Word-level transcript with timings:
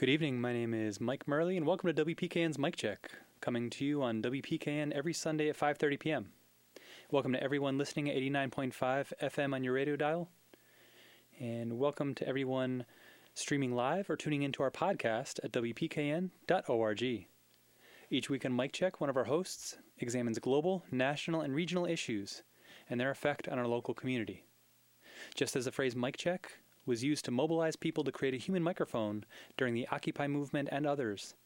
Good 0.00 0.08
evening. 0.08 0.40
My 0.40 0.54
name 0.54 0.72
is 0.72 0.98
Mike 0.98 1.28
Murley, 1.28 1.58
and 1.58 1.66
welcome 1.66 1.94
to 1.94 2.04
WPKN's 2.06 2.58
Mic 2.58 2.74
Check, 2.74 3.10
coming 3.42 3.68
to 3.68 3.84
you 3.84 4.02
on 4.02 4.22
WPKN 4.22 4.92
every 4.92 5.12
Sunday 5.12 5.50
at 5.50 5.58
5:30 5.58 6.00
p.m. 6.00 6.32
Welcome 7.10 7.34
to 7.34 7.42
everyone 7.42 7.76
listening 7.76 8.08
at 8.08 8.16
89.5 8.16 9.12
FM 9.22 9.54
on 9.54 9.62
your 9.62 9.74
radio 9.74 9.96
dial, 9.96 10.30
and 11.38 11.78
welcome 11.78 12.14
to 12.14 12.26
everyone 12.26 12.86
streaming 13.34 13.74
live 13.74 14.08
or 14.08 14.16
tuning 14.16 14.42
into 14.42 14.62
our 14.62 14.70
podcast 14.70 15.38
at 15.44 15.52
WPKN.org. 15.52 17.26
Each 18.08 18.30
week 18.30 18.46
on 18.46 18.56
Mic 18.56 18.72
Check, 18.72 19.02
one 19.02 19.10
of 19.10 19.18
our 19.18 19.24
hosts 19.24 19.76
examines 19.98 20.38
global, 20.38 20.82
national, 20.90 21.42
and 21.42 21.54
regional 21.54 21.84
issues 21.84 22.42
and 22.88 22.98
their 22.98 23.10
effect 23.10 23.48
on 23.48 23.58
our 23.58 23.68
local 23.68 23.92
community. 23.92 24.44
Just 25.34 25.56
as 25.56 25.66
the 25.66 25.72
phrase 25.72 25.94
Mic 25.94 26.16
Check 26.16 26.52
was 26.90 27.04
used 27.04 27.24
to 27.24 27.30
mobilize 27.30 27.76
people 27.76 28.02
to 28.02 28.10
create 28.10 28.34
a 28.34 28.36
human 28.36 28.64
microphone 28.64 29.24
during 29.56 29.74
the 29.74 29.86
Occupy 29.92 30.26
movement 30.26 30.68
and 30.72 30.84
others. 30.84 31.36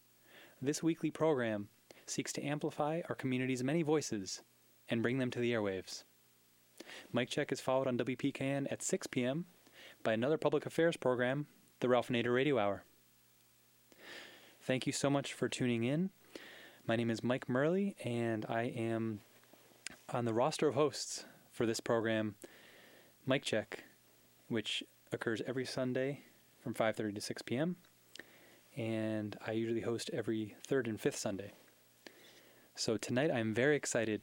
This 0.59 0.81
weekly 0.81 1.11
program 1.11 1.67
seeks 2.07 2.33
to 2.33 2.43
amplify 2.43 3.01
our 3.09 3.13
community's 3.13 3.63
many 3.63 3.83
voices 3.83 4.41
and 4.89 5.03
bring 5.03 5.19
them 5.19 5.29
to 5.29 5.37
the 5.37 5.53
airwaves. 5.53 6.03
Mic 7.13 7.29
Check 7.29 7.51
is 7.51 7.61
followed 7.61 7.87
on 7.87 7.95
WPKN 7.95 8.65
at 8.71 8.81
6 8.81 9.05
p.m. 9.05 9.45
by 10.03 10.13
another 10.13 10.39
public 10.39 10.65
affairs 10.65 10.97
program, 10.97 11.45
the 11.79 11.89
Ralph 11.89 12.09
Nader 12.09 12.33
Radio 12.33 12.57
Hour. 12.57 12.83
Thank 14.63 14.87
you 14.87 14.93
so 14.93 15.11
much 15.11 15.31
for 15.31 15.47
tuning 15.47 15.83
in. 15.83 16.09
My 16.87 16.95
name 16.95 17.11
is 17.11 17.23
Mike 17.23 17.47
Murley, 17.47 17.95
and 18.03 18.47
I 18.49 18.63
am 18.63 19.19
on 20.11 20.25
the 20.25 20.33
roster 20.33 20.69
of 20.69 20.73
hosts 20.73 21.25
for 21.51 21.67
this 21.67 21.79
program, 21.79 22.33
Mic 23.27 23.43
Check, 23.43 23.83
which 24.47 24.83
occurs 25.11 25.41
every 25.47 25.65
Sunday 25.65 26.21
from 26.61 26.73
5:30 26.73 27.15
to 27.15 27.21
6 27.21 27.41
p.m. 27.43 27.75
and 28.75 29.37
I 29.45 29.51
usually 29.51 29.81
host 29.81 30.09
every 30.13 30.55
third 30.67 30.87
and 30.87 30.99
fifth 30.99 31.17
Sunday. 31.17 31.53
So 32.75 32.97
tonight 32.97 33.31
I'm 33.31 33.53
very 33.53 33.75
excited 33.75 34.21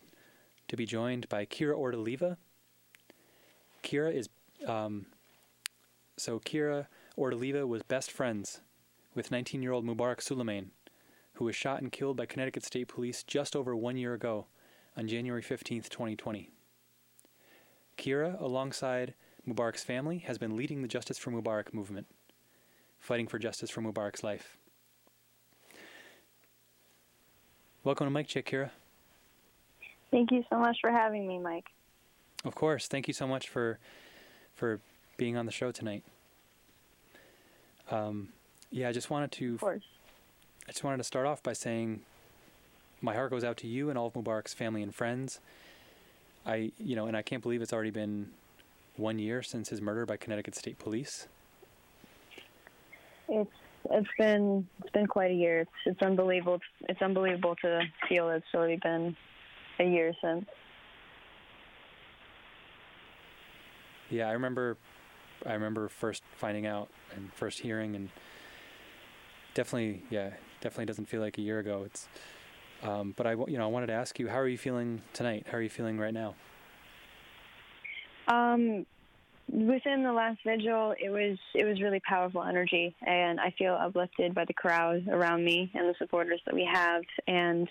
to 0.68 0.76
be 0.76 0.86
joined 0.86 1.28
by 1.28 1.46
Kira 1.46 1.74
Ortoleva. 1.74 2.36
Kira 3.82 4.12
is 4.12 4.28
um, 4.66 5.06
so 6.16 6.38
Kira 6.38 6.86
Ortoleva 7.16 7.66
was 7.66 7.82
best 7.82 8.10
friends 8.10 8.60
with 9.14 9.30
19-year-old 9.30 9.84
Mubarak 9.84 10.18
Soulemane, 10.18 10.68
who 11.34 11.44
was 11.44 11.56
shot 11.56 11.82
and 11.82 11.92
killed 11.92 12.16
by 12.16 12.26
Connecticut 12.26 12.64
State 12.64 12.88
Police 12.88 13.22
just 13.22 13.54
over 13.54 13.76
one 13.76 13.96
year 13.96 14.14
ago 14.14 14.46
on 14.96 15.08
January 15.08 15.42
15, 15.42 15.82
2020. 15.82 16.50
Kira, 17.98 18.40
alongside 18.40 19.14
Mubarak's 19.48 19.82
family 19.82 20.18
has 20.18 20.38
been 20.38 20.56
leading 20.56 20.82
the 20.82 20.88
Justice 20.88 21.18
for 21.18 21.30
Mubarak 21.30 21.74
movement, 21.74 22.06
fighting 22.98 23.26
for 23.26 23.38
justice 23.38 23.70
for 23.70 23.80
Mubarak's 23.80 24.22
life. 24.22 24.56
Welcome 27.82 28.06
to 28.06 28.10
Mic 28.12 28.28
Check, 28.28 28.46
Kira. 28.46 28.70
Thank 30.12 30.30
you 30.30 30.44
so 30.48 30.58
much 30.58 30.76
for 30.80 30.90
having 30.90 31.26
me, 31.26 31.38
Mike. 31.40 31.66
Of 32.44 32.54
course. 32.54 32.86
Thank 32.86 33.08
you 33.08 33.14
so 33.14 33.26
much 33.26 33.48
for 33.48 33.78
for 34.54 34.80
being 35.16 35.36
on 35.36 35.46
the 35.46 35.52
show 35.52 35.72
tonight. 35.72 36.04
Um, 37.90 38.28
yeah, 38.70 38.88
I 38.88 38.92
just 38.92 39.10
wanted 39.10 39.32
to. 39.32 39.54
Of 39.54 39.60
course. 39.60 39.82
I 40.68 40.72
just 40.72 40.84
wanted 40.84 40.98
to 40.98 41.04
start 41.04 41.26
off 41.26 41.42
by 41.42 41.54
saying, 41.54 42.02
my 43.00 43.14
heart 43.14 43.30
goes 43.30 43.42
out 43.42 43.56
to 43.58 43.66
you 43.66 43.90
and 43.90 43.98
all 43.98 44.06
of 44.06 44.12
Mubarak's 44.12 44.54
family 44.54 44.82
and 44.82 44.94
friends. 44.94 45.40
I, 46.46 46.70
you 46.78 46.94
know, 46.94 47.06
and 47.06 47.16
I 47.16 47.22
can't 47.22 47.42
believe 47.42 47.62
it's 47.62 47.72
already 47.72 47.90
been 47.90 48.30
one 48.96 49.18
year 49.18 49.42
since 49.42 49.68
his 49.68 49.80
murder 49.80 50.06
by 50.06 50.16
Connecticut 50.16 50.54
State 50.54 50.78
Police? 50.78 51.28
It's 53.28 53.50
it's 53.90 54.08
been 54.18 54.66
it's 54.80 54.90
been 54.90 55.06
quite 55.06 55.30
a 55.30 55.34
year. 55.34 55.60
It's 55.60 55.70
it's 55.86 56.02
unbelievable. 56.02 56.60
It's 56.88 57.00
unbelievable 57.02 57.56
to 57.62 57.80
feel 58.08 58.28
it's 58.30 58.46
already 58.54 58.78
been 58.82 59.16
a 59.80 59.84
year 59.84 60.12
since. 60.22 60.44
Yeah, 64.10 64.28
I 64.28 64.32
remember. 64.32 64.76
I 65.44 65.54
remember 65.54 65.88
first 65.88 66.22
finding 66.36 66.66
out 66.66 66.88
and 67.16 67.32
first 67.34 67.58
hearing, 67.58 67.96
and 67.96 68.10
definitely, 69.54 70.04
yeah, 70.08 70.30
definitely 70.60 70.86
doesn't 70.86 71.06
feel 71.06 71.20
like 71.20 71.36
a 71.38 71.40
year 71.40 71.58
ago. 71.58 71.82
It's, 71.84 72.08
um, 72.84 73.12
but 73.16 73.26
I, 73.26 73.32
you 73.32 73.58
know, 73.58 73.64
I 73.64 73.66
wanted 73.66 73.88
to 73.88 73.94
ask 73.94 74.20
you, 74.20 74.28
how 74.28 74.38
are 74.38 74.46
you 74.46 74.58
feeling 74.58 75.02
tonight? 75.14 75.46
How 75.50 75.58
are 75.58 75.62
you 75.62 75.68
feeling 75.68 75.98
right 75.98 76.14
now? 76.14 76.36
Um, 78.28 78.86
within 79.48 80.02
the 80.02 80.12
last 80.12 80.38
vigil, 80.46 80.94
it 80.98 81.10
was 81.10 81.38
it 81.54 81.64
was 81.64 81.80
really 81.80 82.00
powerful 82.00 82.42
energy, 82.42 82.94
and 83.06 83.40
I 83.40 83.52
feel 83.58 83.74
uplifted 83.74 84.34
by 84.34 84.44
the 84.44 84.54
crowd 84.54 85.08
around 85.08 85.44
me 85.44 85.70
and 85.74 85.88
the 85.88 85.94
supporters 85.98 86.40
that 86.46 86.54
we 86.54 86.68
have, 86.72 87.02
and 87.26 87.68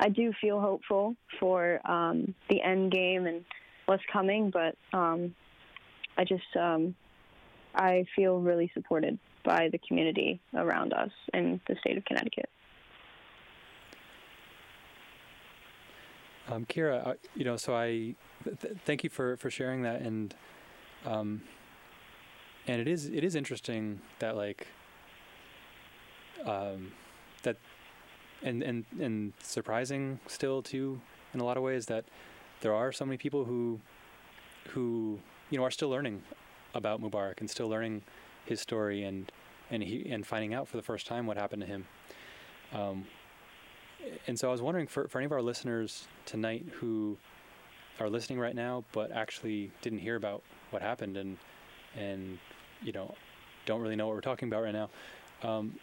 I 0.00 0.08
do 0.08 0.32
feel 0.40 0.60
hopeful 0.60 1.16
for 1.40 1.80
um, 1.90 2.34
the 2.48 2.62
end 2.62 2.92
game 2.92 3.26
and 3.26 3.44
what's 3.86 4.02
coming, 4.12 4.50
but 4.50 4.76
um, 4.96 5.34
I 6.16 6.24
just 6.24 6.56
um, 6.58 6.94
I 7.74 8.04
feel 8.14 8.40
really 8.40 8.70
supported 8.74 9.18
by 9.44 9.68
the 9.70 9.78
community 9.78 10.40
around 10.54 10.92
us 10.92 11.10
in 11.32 11.60
the 11.68 11.76
state 11.80 11.96
of 11.96 12.04
Connecticut. 12.04 12.50
Um, 16.50 16.64
Kira, 16.64 17.06
uh, 17.06 17.14
you 17.34 17.44
know, 17.44 17.56
so 17.56 17.74
I 17.74 18.14
th- 18.44 18.76
thank 18.84 19.04
you 19.04 19.10
for, 19.10 19.36
for 19.36 19.50
sharing 19.50 19.82
that, 19.82 20.00
and 20.00 20.34
um, 21.04 21.42
and 22.66 22.80
it 22.80 22.88
is 22.88 23.06
it 23.06 23.24
is 23.24 23.34
interesting 23.34 24.00
that 24.18 24.36
like 24.36 24.66
um, 26.44 26.92
that 27.42 27.56
and 28.42 28.62
and 28.62 28.84
and 29.00 29.32
surprising 29.42 30.20
still 30.26 30.62
too 30.62 31.00
in 31.34 31.40
a 31.40 31.44
lot 31.44 31.56
of 31.56 31.62
ways 31.62 31.86
that 31.86 32.04
there 32.60 32.74
are 32.74 32.92
so 32.92 33.04
many 33.04 33.16
people 33.16 33.44
who 33.44 33.80
who 34.68 35.18
you 35.50 35.58
know 35.58 35.64
are 35.64 35.70
still 35.70 35.88
learning 35.88 36.22
about 36.74 37.00
Mubarak 37.00 37.40
and 37.40 37.50
still 37.50 37.68
learning 37.68 38.02
his 38.44 38.60
story 38.60 39.02
and 39.02 39.32
and 39.70 39.82
he 39.82 40.08
and 40.10 40.26
finding 40.26 40.54
out 40.54 40.68
for 40.68 40.76
the 40.76 40.82
first 40.82 41.06
time 41.06 41.26
what 41.26 41.36
happened 41.36 41.62
to 41.62 41.68
him. 41.68 41.86
Um, 42.72 43.06
and 44.26 44.38
so 44.38 44.48
I 44.48 44.52
was 44.52 44.62
wondering 44.62 44.86
for, 44.86 45.08
for 45.08 45.18
any 45.18 45.26
of 45.26 45.32
our 45.32 45.42
listeners 45.42 46.06
tonight 46.24 46.66
who 46.74 47.16
are 48.00 48.08
listening 48.08 48.38
right 48.38 48.54
now, 48.54 48.84
but 48.92 49.10
actually 49.12 49.70
didn't 49.82 49.98
hear 50.00 50.16
about 50.16 50.42
what 50.70 50.82
happened 50.82 51.16
and 51.16 51.36
and 51.96 52.38
you 52.82 52.92
know 52.92 53.14
don't 53.66 53.80
really 53.80 53.96
know 53.96 54.06
what 54.06 54.14
we're 54.14 54.20
talking 54.20 54.48
about 54.48 54.62
right 54.62 54.72
now. 54.74 54.88
Um, 55.42 55.78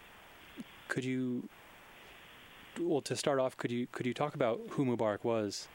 could 0.87 1.03
you, 1.03 1.47
well, 2.79 3.01
to 3.01 3.15
start 3.15 3.39
off, 3.39 3.57
could 3.57 3.71
you 3.71 3.87
could 3.91 4.05
you 4.05 4.13
talk 4.13 4.35
about 4.35 4.59
who 4.69 4.85
Mubarak 4.85 5.23
was 5.23 5.67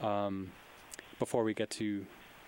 um, 0.00 0.50
before 1.18 1.44
we 1.44 1.54
get 1.54 1.70
to 1.70 2.04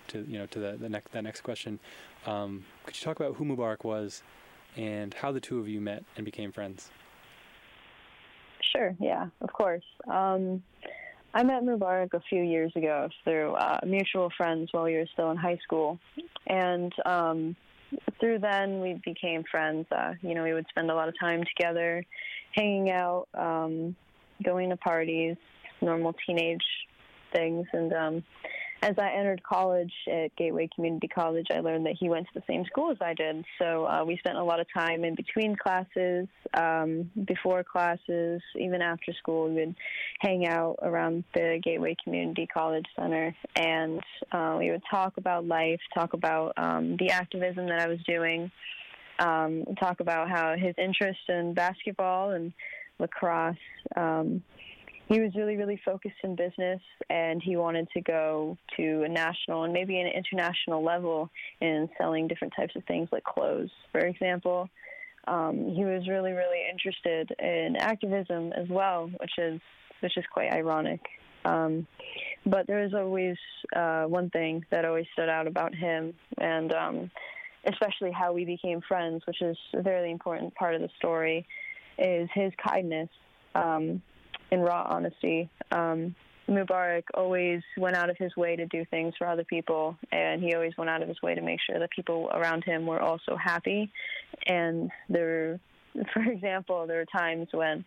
to 0.09 0.25
you 0.27 0.39
know 0.39 0.45
to 0.47 0.59
the, 0.59 0.77
the 0.79 0.89
next 0.89 1.11
that 1.11 1.23
next 1.23 1.41
question? 1.41 1.79
Um, 2.25 2.65
could 2.85 2.97
you 2.97 3.03
talk 3.03 3.19
about 3.19 3.35
who 3.35 3.45
Mubarak 3.45 3.83
was 3.83 4.23
and 4.75 5.13
how 5.13 5.31
the 5.31 5.39
two 5.39 5.59
of 5.59 5.67
you 5.67 5.79
met 5.79 6.03
and 6.15 6.25
became 6.25 6.51
friends? 6.51 6.89
Sure. 8.71 8.95
Yeah, 8.99 9.27
of 9.41 9.53
course. 9.53 9.83
I 11.35 11.43
met 11.43 11.63
Mubarak 11.63 12.13
a 12.13 12.21
few 12.29 12.43
years 12.43 12.71
ago 12.75 13.09
through 13.23 13.53
uh, 13.53 13.79
mutual 13.85 14.29
friends 14.37 14.69
while 14.71 14.83
we 14.83 14.93
were 14.93 15.07
still 15.13 15.31
in 15.31 15.37
high 15.37 15.57
school, 15.63 15.97
and 16.45 16.93
um, 17.07 17.55
through 18.19 18.39
then 18.39 18.81
we 18.81 19.01
became 19.03 19.43
friends. 19.49 19.87
Uh, 19.91 20.13
you 20.21 20.35
know, 20.35 20.43
we 20.43 20.53
would 20.53 20.67
spend 20.69 20.91
a 20.91 20.95
lot 20.95 21.07
of 21.07 21.15
time 21.19 21.43
together, 21.57 22.05
hanging 22.53 22.91
out, 22.91 23.27
um, 23.33 23.95
going 24.43 24.69
to 24.69 24.77
parties, 24.77 25.35
normal 25.81 26.13
teenage 26.25 26.63
things, 27.33 27.65
and 27.73 27.93
um, 27.93 28.23
as 28.83 28.95
I 28.97 29.11
entered 29.11 29.41
college 29.43 29.93
at 30.11 30.35
Gateway 30.35 30.67
Community 30.75 31.07
College, 31.07 31.47
I 31.55 31.61
learned 31.61 31.85
that 31.85 31.95
he 31.97 32.09
went 32.09 32.27
to 32.27 32.33
the 32.35 32.43
same 32.45 32.65
school 32.65 32.91
as 32.91 32.97
I 32.99 33.13
did. 33.13 33.45
So 33.57 33.85
uh, 33.85 34.03
we 34.05 34.17
spent 34.17 34.37
a 34.37 34.43
lot 34.43 34.59
of 34.59 34.67
time 34.73 35.05
in 35.05 35.15
between 35.15 35.55
classes, 35.55 36.27
um, 36.53 37.09
before 37.25 37.63
classes, 37.63 38.41
even 38.59 38.81
after 38.81 39.13
school. 39.13 39.47
We 39.47 39.65
would 39.65 39.75
hang 40.19 40.47
out 40.47 40.79
around 40.81 41.23
the 41.33 41.61
Gateway 41.63 41.95
Community 42.03 42.45
College 42.53 42.85
Center, 42.99 43.33
and 43.55 44.01
uh, 44.33 44.57
we 44.59 44.69
would 44.69 44.83
talk 44.91 45.13
about 45.15 45.47
life, 45.47 45.79
talk 45.93 46.11
about 46.11 46.51
um, 46.57 46.97
the 46.99 47.09
activism 47.09 47.67
that 47.67 47.79
I 47.79 47.87
was 47.87 47.99
doing, 48.05 48.51
um, 49.19 49.63
talk 49.79 50.01
about 50.01 50.29
how 50.29 50.55
his 50.57 50.75
interest 50.77 51.21
in 51.29 51.53
basketball 51.53 52.31
and 52.31 52.51
lacrosse. 52.99 53.55
Um, 53.95 54.43
he 55.13 55.19
was 55.19 55.35
really, 55.35 55.57
really 55.57 55.79
focused 55.85 56.15
in 56.23 56.35
business 56.35 56.81
and 57.09 57.41
he 57.43 57.55
wanted 57.55 57.87
to 57.91 58.01
go 58.01 58.57
to 58.75 59.03
a 59.03 59.07
national 59.07 59.63
and 59.63 59.71
maybe 59.71 59.99
an 59.99 60.07
international 60.07 60.83
level 60.83 61.29
in 61.61 61.87
selling 61.99 62.27
different 62.27 62.53
types 62.55 62.75
of 62.75 62.83
things 62.85 63.07
like 63.11 63.23
clothes, 63.23 63.69
for 63.91 64.01
example. 64.01 64.67
Um, 65.27 65.71
he 65.75 65.85
was 65.85 66.07
really, 66.07 66.31
really 66.31 66.61
interested 66.69 67.31
in 67.39 67.75
activism 67.77 68.53
as 68.53 68.67
well, 68.69 69.09
which 69.19 69.31
is 69.37 69.61
which 69.99 70.17
is 70.17 70.25
quite 70.33 70.51
ironic. 70.51 70.99
Um, 71.45 71.87
but 72.45 72.67
there 72.67 72.81
was 72.83 72.93
always 72.93 73.37
uh, 73.73 74.03
one 74.03 74.29
thing 74.31 74.65
that 74.71 74.83
always 74.83 75.05
stood 75.13 75.29
out 75.29 75.47
about 75.47 75.73
him, 75.73 76.13
and 76.39 76.73
um, 76.73 77.11
especially 77.65 78.11
how 78.11 78.33
we 78.33 78.43
became 78.43 78.81
friends, 78.81 79.21
which 79.25 79.41
is 79.41 79.55
a 79.73 79.81
very 79.81 80.11
important 80.11 80.53
part 80.55 80.75
of 80.75 80.81
the 80.81 80.89
story, 80.97 81.45
is 81.97 82.27
his 82.33 82.51
kindness 82.65 83.09
um, 83.55 84.01
and 84.53 84.63
raw 84.63 84.85
honesty. 84.87 85.49
Um, 85.71 86.15
Mubarak 86.47 87.03
always 87.13 87.61
went 87.77 87.95
out 87.95 88.09
of 88.09 88.17
his 88.17 88.35
way 88.35 88.55
to 88.55 88.65
do 88.67 88.85
things 88.85 89.13
for 89.17 89.27
other 89.27 89.43
people, 89.43 89.97
and 90.11 90.43
he 90.43 90.53
always 90.53 90.73
went 90.77 90.89
out 90.89 91.01
of 91.01 91.07
his 91.07 91.21
way 91.21 91.33
to 91.35 91.41
make 91.41 91.59
sure 91.67 91.79
that 91.79 91.89
people 91.91 92.29
around 92.33 92.63
him 92.63 92.85
were 92.85 93.01
also 93.01 93.35
happy. 93.35 93.91
And 94.45 94.91
there, 95.09 95.59
for 96.13 96.21
example, 96.23 96.85
there 96.85 96.97
were 96.97 97.05
times 97.05 97.47
when 97.51 97.83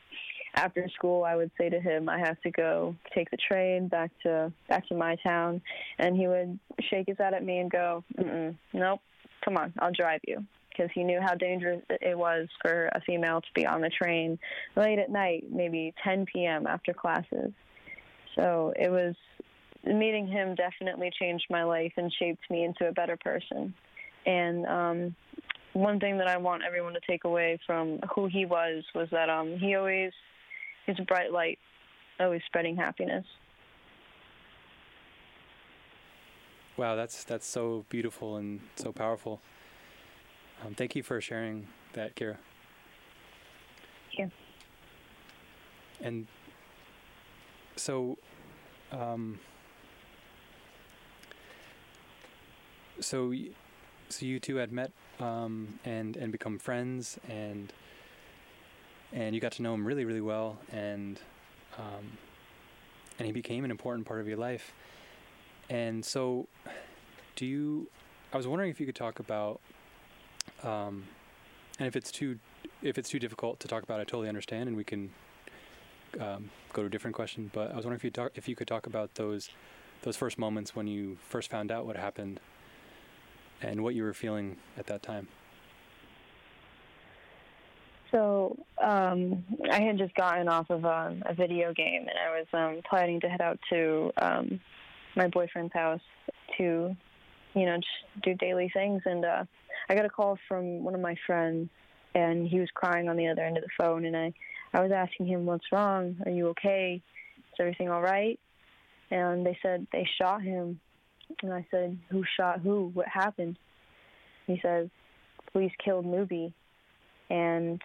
after 0.55 0.89
school 0.95 1.23
I 1.23 1.37
would 1.37 1.51
say 1.59 1.69
to 1.69 1.79
him, 1.79 2.09
"I 2.09 2.19
have 2.19 2.41
to 2.41 2.51
go 2.51 2.97
take 3.15 3.31
the 3.31 3.37
train 3.37 3.89
back 3.89 4.11
to 4.23 4.53
back 4.69 4.89
to 4.89 4.95
my 4.95 5.17
town," 5.23 5.61
and 5.99 6.17
he 6.17 6.27
would 6.27 6.59
shake 6.91 7.07
his 7.09 7.19
head 7.19 7.35
at 7.35 7.45
me 7.45 7.59
and 7.59 7.71
go, 7.71 8.03
Mm-mm, 8.19 8.57
"Nope, 8.73 9.01
come 9.45 9.57
on, 9.59 9.73
I'll 9.79 9.93
drive 9.93 10.23
you." 10.27 10.45
Because 10.77 10.91
he 10.95 11.05
knew 11.05 11.21
how 11.21 11.35
dangerous 11.35 11.83
it 11.89 12.17
was 12.17 12.49
for 12.61 12.87
a 12.93 13.01
female 13.01 13.41
to 13.41 13.47
be 13.55 13.67
on 13.67 13.81
the 13.81 13.89
train 13.89 14.39
late 14.77 14.99
at 14.99 15.11
night, 15.11 15.45
maybe 15.51 15.95
10 16.05 16.27
p.m. 16.33 16.67
after 16.67 16.93
classes. 16.93 17.53
So 18.35 18.73
it 18.77 18.91
was 18.91 19.15
meeting 19.85 20.27
him 20.27 20.55
definitely 20.55 21.11
changed 21.19 21.47
my 21.49 21.65
life 21.65 21.93
and 21.97 22.13
shaped 22.19 22.51
me 22.51 22.65
into 22.65 22.89
a 22.89 22.93
better 22.93 23.17
person. 23.17 23.73
And 24.27 24.67
um, 24.67 25.17
one 25.73 26.01
thing 26.01 26.19
that 26.19 26.29
I 26.29 26.37
want 26.37 26.63
everyone 26.67 26.95
to 26.95 27.01
take 27.09 27.25
away 27.25 27.59
from 27.67 28.01
who 28.15 28.27
he 28.27 28.45
was 28.45 28.83
was 28.95 29.09
that 29.13 29.31
um, 29.31 29.57
he 29.59 29.77
always 29.77 30.13
he's 30.87 30.97
a 30.99 31.05
bright 31.05 31.33
light, 31.33 31.59
always 32.19 32.43
spreading 32.47 32.77
happiness. 32.77 33.25
Wow, 36.77 36.95
that's 36.97 37.25
that's 37.25 37.47
so 37.47 37.85
beautiful 37.89 38.37
and 38.37 38.61
so 38.75 38.93
powerful. 38.93 39.41
Um, 40.65 40.75
thank 40.75 40.97
you 40.97 41.03
for 41.03 41.21
sharing 41.21 41.67
that, 41.93 42.17
Kira. 42.17 42.37
Thank 44.17 44.31
you. 44.31 46.07
And 46.07 46.27
so, 47.77 48.19
um, 48.93 49.39
so, 53.01 53.33
so 54.09 54.27
you 54.27 54.41
two 54.41 54.57
had 54.57 54.73
met 54.73 54.91
um, 55.21 55.79
and 55.85 56.17
and 56.17 56.33
become 56.33 56.59
friends, 56.59 57.19
and 57.29 57.73
and 59.13 59.35
you 59.35 59.41
got 59.41 59.53
to 59.53 59.63
know 59.63 59.75
him 59.75 59.87
really, 59.87 60.05
really 60.05 60.21
well, 60.21 60.59
and 60.71 61.21
um, 61.79 62.19
and 63.19 63.27
he 63.27 63.33
became 63.33 63.65
an 63.65 63.71
important 63.71 64.07
part 64.07 64.21
of 64.21 64.29
your 64.29 64.37
life. 64.37 64.73
And 65.69 66.05
so, 66.05 66.47
do 67.35 67.47
you? 67.47 67.89
I 68.33 68.37
was 68.37 68.47
wondering 68.47 68.71
if 68.71 68.81
you 68.81 68.87
could 68.87 68.97
talk 68.97 69.19
about, 69.19 69.61
um, 70.63 71.05
and 71.79 71.87
if 71.87 71.97
it's 71.97 72.11
too, 72.11 72.39
if 72.83 72.99
it's 72.99 73.09
too 73.09 73.19
difficult 73.19 73.61
to 73.61 73.69
talk 73.69 73.83
about, 73.83 74.01
I 74.01 74.05
totally 74.05 74.29
understand, 74.29 74.69
and 74.69 74.77
we 74.77 74.85
can 74.85 75.11
um, 76.21 76.51
go 76.73 76.83
to 76.83 76.87
a 76.87 76.91
different 76.91 77.15
question. 77.15 77.51
But 77.53 77.73
I 77.73 77.77
was 77.77 77.85
wondering 77.85 77.97
if 77.97 78.05
you 78.05 78.11
talk, 78.11 78.33
if 78.35 78.49
you 78.49 78.57
could 78.57 78.69
talk 78.69 78.87
about 78.87 79.15
those, 79.15 79.51
those 80.03 80.17
first 80.17 80.39
moments 80.39 80.75
when 80.75 80.87
you 80.87 81.19
first 81.29 81.51
found 81.51 81.71
out 81.71 81.87
what 81.87 81.97
happened, 81.97 82.41
and 83.63 83.83
what 83.83 83.95
you 83.95 84.03
were 84.03 84.15
feeling 84.15 84.57
at 84.79 84.87
that 84.87 85.03
time. 85.03 85.29
So 88.11 88.57
um, 88.83 89.45
I 89.71 89.81
had 89.81 89.99
just 89.99 90.15
gotten 90.15 90.49
off 90.49 90.71
of 90.71 90.85
um, 90.85 91.23
a 91.27 91.35
video 91.35 91.73
game, 91.73 92.03
and 92.03 92.19
I 92.19 92.39
was 92.39 92.47
um, 92.53 92.81
planning 92.89 93.21
to 93.21 93.29
head 93.29 93.41
out 93.41 93.59
to 93.71 94.13
um, 94.19 94.61
my 95.17 95.29
boyfriend's 95.29 95.73
house 95.73 96.01
to, 96.57 96.97
you 97.57 97.65
know, 97.65 97.77
just 97.77 98.23
do 98.23 98.35
daily 98.35 98.71
things. 98.73 99.03
And 99.07 99.25
uh, 99.25 99.45
I 99.89 99.95
got 99.97 100.05
a 100.05 100.11
call 100.11 100.39
from 100.47 100.85
one 100.85 100.95
of 100.95 101.01
my 101.01 101.17
friends, 101.27 101.71
and 102.15 102.47
he 102.47 102.61
was 102.61 102.69
crying 102.75 103.09
on 103.09 103.17
the 103.17 103.27
other 103.27 103.43
end 103.43 103.57
of 103.57 103.65
the 103.65 103.71
phone. 103.77 104.05
And 104.05 104.17
I, 104.17 104.33
I 104.75 104.83
was 104.83 104.93
asking 104.93 105.27
him, 105.27 105.47
"What's 105.47 105.65
wrong? 105.73 106.17
Are 106.25 106.31
you 106.31 106.49
okay? 106.49 107.03
Is 107.39 107.59
everything 107.59 107.91
all 107.91 108.03
right?" 108.03 108.39
And 109.11 109.45
they 109.45 109.59
said 109.63 109.87
they 109.91 110.07
shot 110.21 110.43
him. 110.43 110.79
And 111.43 111.53
I 111.53 111.67
said, 111.71 111.99
"Who 112.11 112.23
shot 112.39 112.61
who? 112.61 112.91
What 112.93 113.09
happened?" 113.09 113.59
He 114.47 114.61
says, 114.63 114.89
"Police 115.53 115.73
killed 115.83 116.05
Mubi." 116.05 116.53
And 117.29 117.83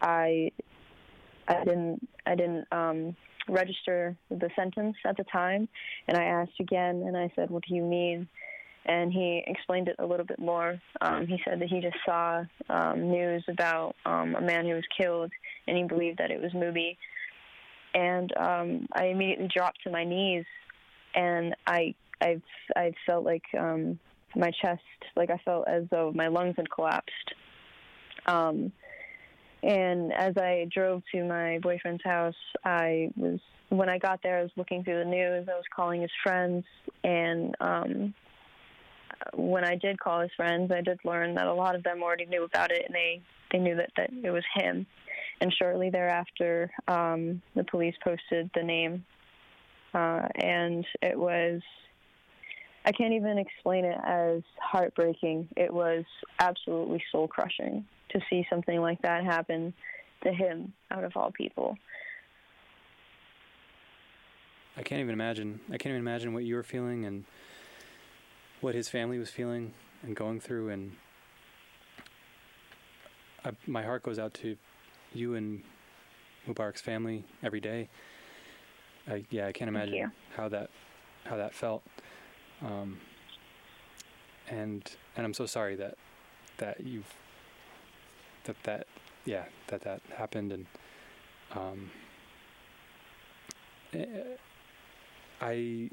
I, 0.00 0.52
I 1.46 1.64
didn't, 1.64 2.08
I 2.24 2.34
didn't 2.34 2.66
um, 2.72 3.14
register 3.46 4.16
the 4.30 4.48
sentence 4.56 4.96
at 5.04 5.18
the 5.18 5.24
time, 5.24 5.68
and 6.08 6.16
I 6.16 6.24
asked 6.24 6.58
again, 6.60 7.02
and 7.06 7.16
I 7.16 7.30
said, 7.34 7.50
"What 7.50 7.64
do 7.68 7.74
you 7.74 7.82
mean?" 7.82 8.28
And 8.86 9.12
he 9.12 9.42
explained 9.46 9.88
it 9.88 9.96
a 9.98 10.06
little 10.06 10.24
bit 10.24 10.38
more. 10.38 10.80
Um, 11.00 11.26
he 11.26 11.38
said 11.44 11.60
that 11.60 11.68
he 11.68 11.80
just 11.80 11.96
saw 12.04 12.44
um, 12.68 13.10
news 13.10 13.44
about 13.48 13.94
um, 14.06 14.34
a 14.34 14.40
man 14.40 14.64
who 14.64 14.74
was 14.74 14.84
killed, 14.98 15.30
and 15.66 15.76
he 15.76 15.84
believed 15.84 16.18
that 16.18 16.30
it 16.30 16.40
was 16.40 16.52
Mubi. 16.52 16.96
And 17.92 18.32
um, 18.36 18.86
I 18.92 19.06
immediately 19.06 19.48
dropped 19.54 19.82
to 19.84 19.90
my 19.90 20.04
knees, 20.04 20.44
and 21.14 21.54
I, 21.66 21.94
I, 22.20 22.40
I 22.74 22.92
felt 23.06 23.24
like 23.24 23.42
um, 23.58 23.98
my 24.34 24.50
chest, 24.62 24.82
like 25.16 25.30
I 25.30 25.38
felt 25.44 25.68
as 25.68 25.84
though 25.90 26.12
my 26.14 26.28
lungs 26.28 26.54
had 26.56 26.70
collapsed. 26.70 27.34
Um, 28.26 28.72
and 29.62 30.12
as 30.12 30.36
I 30.38 30.68
drove 30.72 31.02
to 31.12 31.24
my 31.24 31.58
boyfriend's 31.58 32.02
house, 32.04 32.34
I 32.64 33.10
was 33.16 33.40
when 33.68 33.88
I 33.88 33.98
got 33.98 34.20
there, 34.22 34.38
I 34.38 34.42
was 34.42 34.50
looking 34.56 34.82
through 34.82 34.98
the 34.98 35.10
news. 35.10 35.48
I 35.48 35.54
was 35.54 35.64
calling 35.74 36.00
his 36.00 36.10
friends, 36.22 36.64
and 37.04 37.54
um, 37.60 38.14
when 39.34 39.64
I 39.64 39.76
did 39.76 39.98
call 39.98 40.20
his 40.20 40.30
friends, 40.36 40.70
I 40.70 40.80
did 40.80 40.98
learn 41.04 41.34
that 41.34 41.46
a 41.46 41.54
lot 41.54 41.74
of 41.74 41.82
them 41.82 42.02
already 42.02 42.26
knew 42.26 42.44
about 42.44 42.70
it, 42.70 42.84
and 42.86 42.94
they 42.94 43.22
they 43.52 43.58
knew 43.58 43.76
that 43.76 43.90
that 43.96 44.10
it 44.22 44.30
was 44.30 44.44
him. 44.54 44.86
And 45.40 45.54
shortly 45.54 45.90
thereafter, 45.90 46.70
um, 46.86 47.40
the 47.54 47.64
police 47.64 47.94
posted 48.04 48.50
the 48.54 48.62
name, 48.62 49.04
uh, 49.94 50.26
and 50.36 50.84
it 51.02 51.18
was. 51.18 51.60
I 52.84 52.92
can't 52.92 53.12
even 53.12 53.36
explain 53.36 53.84
it 53.84 53.98
as 54.02 54.42
heartbreaking. 54.58 55.48
It 55.54 55.72
was 55.72 56.04
absolutely 56.38 57.02
soul 57.12 57.28
crushing 57.28 57.84
to 58.10 58.20
see 58.30 58.46
something 58.48 58.80
like 58.80 59.02
that 59.02 59.22
happen 59.22 59.74
to 60.22 60.32
him 60.32 60.72
out 60.90 61.04
of 61.04 61.12
all 61.14 61.30
people. 61.30 61.76
I 64.78 64.82
can't 64.82 65.00
even 65.00 65.12
imagine. 65.12 65.60
I 65.68 65.76
can't 65.76 65.92
even 65.92 66.00
imagine 66.00 66.32
what 66.32 66.44
you 66.44 66.54
were 66.54 66.62
feeling 66.62 67.04
and 67.04 67.24
what 68.60 68.74
his 68.74 68.88
family 68.88 69.18
was 69.18 69.30
feeling 69.30 69.72
and 70.02 70.14
going 70.14 70.40
through. 70.40 70.70
And 70.70 70.96
I, 73.44 73.52
my 73.66 73.82
heart 73.82 74.02
goes 74.02 74.18
out 74.18 74.34
to 74.34 74.56
you 75.12 75.34
and 75.34 75.62
Mubarak's 76.46 76.80
family 76.80 77.24
every 77.42 77.60
day. 77.60 77.88
I, 79.08 79.24
yeah, 79.30 79.46
I 79.46 79.52
can't 79.52 79.68
imagine 79.68 80.12
how 80.36 80.48
that 80.48 80.70
how 81.24 81.36
that 81.36 81.54
felt. 81.54 81.82
Um, 82.62 82.98
and 84.48 84.82
and 85.16 85.24
I'm 85.24 85.34
so 85.34 85.46
sorry 85.46 85.76
that 85.76 85.96
that 86.58 86.80
you've 86.80 87.12
that 88.44 88.56
that 88.64 88.86
yeah 89.24 89.44
that 89.68 89.82
that 89.82 90.00
happened 90.16 90.52
and 90.52 90.66
um, 91.52 91.90
eh, 93.92 94.06
I 95.40 95.90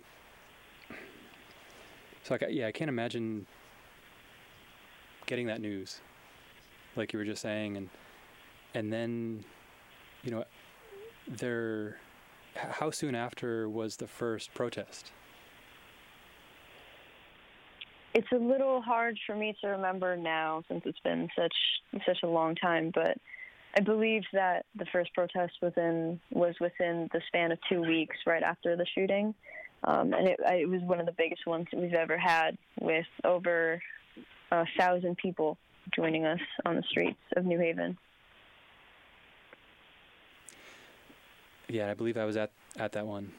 so 2.28 2.38
yeah 2.50 2.68
I 2.68 2.72
can't 2.72 2.90
imagine 2.90 3.46
getting 5.26 5.48
that 5.48 5.62
news 5.62 6.02
like 6.96 7.14
you 7.14 7.20
were 7.20 7.26
just 7.26 7.42
saying 7.42 7.78
and 7.78 7.90
and 8.74 8.92
then 8.92 9.44
you 10.24 10.32
know 10.32 10.44
there 11.28 11.98
how 12.58 12.92
soon 12.92 13.16
after 13.16 13.70
was 13.70 13.98
the 13.98 14.08
first 14.08 14.54
protest? 14.54 15.12
It's 18.14 18.28
a 18.32 18.38
little 18.38 18.82
hard 18.82 19.18
for 19.28 19.36
me 19.36 19.56
to 19.62 19.68
remember 19.68 20.18
now 20.18 20.64
since 20.68 20.82
it's 20.86 21.00
been 21.00 21.30
such 21.38 21.54
such 22.06 22.20
a 22.24 22.28
long 22.28 22.56
time, 22.56 22.92
but 22.94 23.18
I 23.76 23.82
believe 23.82 24.24
that 24.34 24.66
the 24.76 24.86
first 24.92 25.14
protest 25.14 25.54
was 25.62 25.74
in 25.78 26.20
was 26.32 26.56
within 26.60 27.10
the 27.14 27.22
span 27.28 27.52
of 27.52 27.60
two 27.70 27.82
weeks 27.82 28.18
right 28.26 28.42
after 28.42 28.76
the 28.76 28.86
shooting, 28.96 29.36
um, 29.84 30.14
and 30.14 30.28
it, 30.28 30.40
it 30.46 30.70
was 30.70 30.82
one 30.82 31.00
of 31.00 31.06
the 31.06 31.14
biggest 31.14 31.46
ones 31.46 31.68
that 31.72 31.80
we've 31.80 31.94
ever 31.94 32.18
had, 32.18 32.58
with 32.80 33.06
over 33.24 33.82
a 34.52 34.66
thousand 34.78 35.18
people 35.18 35.58
joining 35.96 36.26
us 36.26 36.40
on 36.66 36.76
the 36.76 36.84
streets 36.84 37.20
of 37.36 37.46
New 37.46 37.60
Haven. 37.60 37.98
Yeah, 41.70 41.92
I 41.92 41.94
believe 41.94 42.18
I 42.18 42.26
was 42.26 42.38
at 42.38 42.52
at 42.78 42.94
that 42.94 43.06
one. 43.06 43.32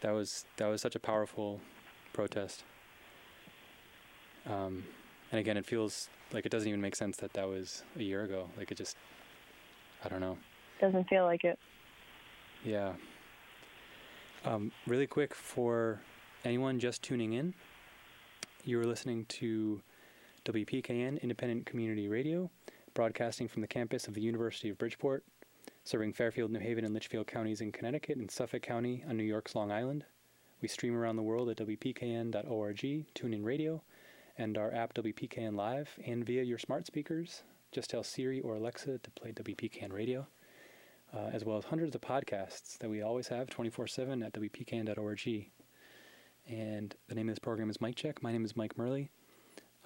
That 0.00 0.10
was 0.10 0.44
that 0.56 0.66
was 0.66 0.80
such 0.80 0.96
a 0.96 1.00
powerful 1.00 1.60
protest. 2.12 2.64
Um, 4.46 4.84
and 5.30 5.38
again, 5.38 5.56
it 5.56 5.64
feels 5.64 6.08
like 6.32 6.46
it 6.46 6.50
doesn't 6.50 6.68
even 6.68 6.80
make 6.80 6.96
sense 6.96 7.16
that 7.18 7.32
that 7.34 7.48
was 7.48 7.84
a 7.96 8.02
year 8.02 8.24
ago. 8.24 8.48
Like 8.56 8.72
it 8.72 8.74
just, 8.76 8.96
I 10.04 10.08
don't 10.08 10.20
know. 10.20 10.36
Doesn't 10.80 11.08
feel 11.08 11.24
like 11.24 11.44
it. 11.44 11.58
Yeah. 12.64 12.94
Um, 14.44 14.72
really 14.88 15.06
quick 15.06 15.34
for 15.34 16.00
anyone 16.44 16.80
just 16.80 17.02
tuning 17.02 17.32
in, 17.34 17.54
you're 18.64 18.84
listening 18.84 19.24
to 19.26 19.80
WPKN 20.44 21.22
Independent 21.22 21.64
Community 21.64 22.08
Radio, 22.08 22.50
broadcasting 22.92 23.46
from 23.46 23.62
the 23.62 23.68
campus 23.68 24.08
of 24.08 24.14
the 24.14 24.20
University 24.20 24.68
of 24.68 24.78
Bridgeport, 24.78 25.24
serving 25.84 26.12
Fairfield, 26.12 26.50
New 26.50 26.58
Haven, 26.58 26.84
and 26.84 26.92
Litchfield 26.92 27.28
counties 27.28 27.60
in 27.60 27.70
Connecticut 27.70 28.16
and 28.16 28.28
Suffolk 28.28 28.62
County 28.62 29.04
on 29.08 29.16
New 29.16 29.22
York's 29.22 29.54
Long 29.54 29.70
Island. 29.70 30.04
We 30.60 30.66
stream 30.66 30.96
around 30.96 31.16
the 31.16 31.22
world 31.22 31.48
at 31.48 31.58
WPKN.org, 31.58 33.06
tune 33.14 33.34
in 33.34 33.44
radio, 33.44 33.80
and 34.36 34.58
our 34.58 34.74
app 34.74 34.92
WPKN 34.94 35.54
Live, 35.54 35.96
and 36.04 36.26
via 36.26 36.42
your 36.42 36.58
smart 36.58 36.86
speakers. 36.86 37.44
Just 37.70 37.90
tell 37.90 38.02
Siri 38.02 38.40
or 38.40 38.56
Alexa 38.56 38.98
to 38.98 39.10
play 39.12 39.30
WPKN 39.30 39.92
radio, 39.92 40.26
uh, 41.14 41.30
as 41.32 41.44
well 41.44 41.58
as 41.58 41.64
hundreds 41.64 41.94
of 41.94 42.00
podcasts 42.00 42.78
that 42.78 42.88
we 42.88 43.02
always 43.02 43.28
have 43.28 43.50
24 43.50 43.86
7 43.86 44.22
at 44.22 44.32
WPKN.org. 44.32 45.50
And 46.48 46.94
the 47.08 47.14
name 47.14 47.28
of 47.28 47.34
this 47.34 47.38
program 47.38 47.70
is 47.70 47.80
Mic 47.80 47.94
Check. 47.94 48.22
My 48.22 48.32
name 48.32 48.44
is 48.44 48.56
Mike 48.56 48.76
Murley. 48.76 49.10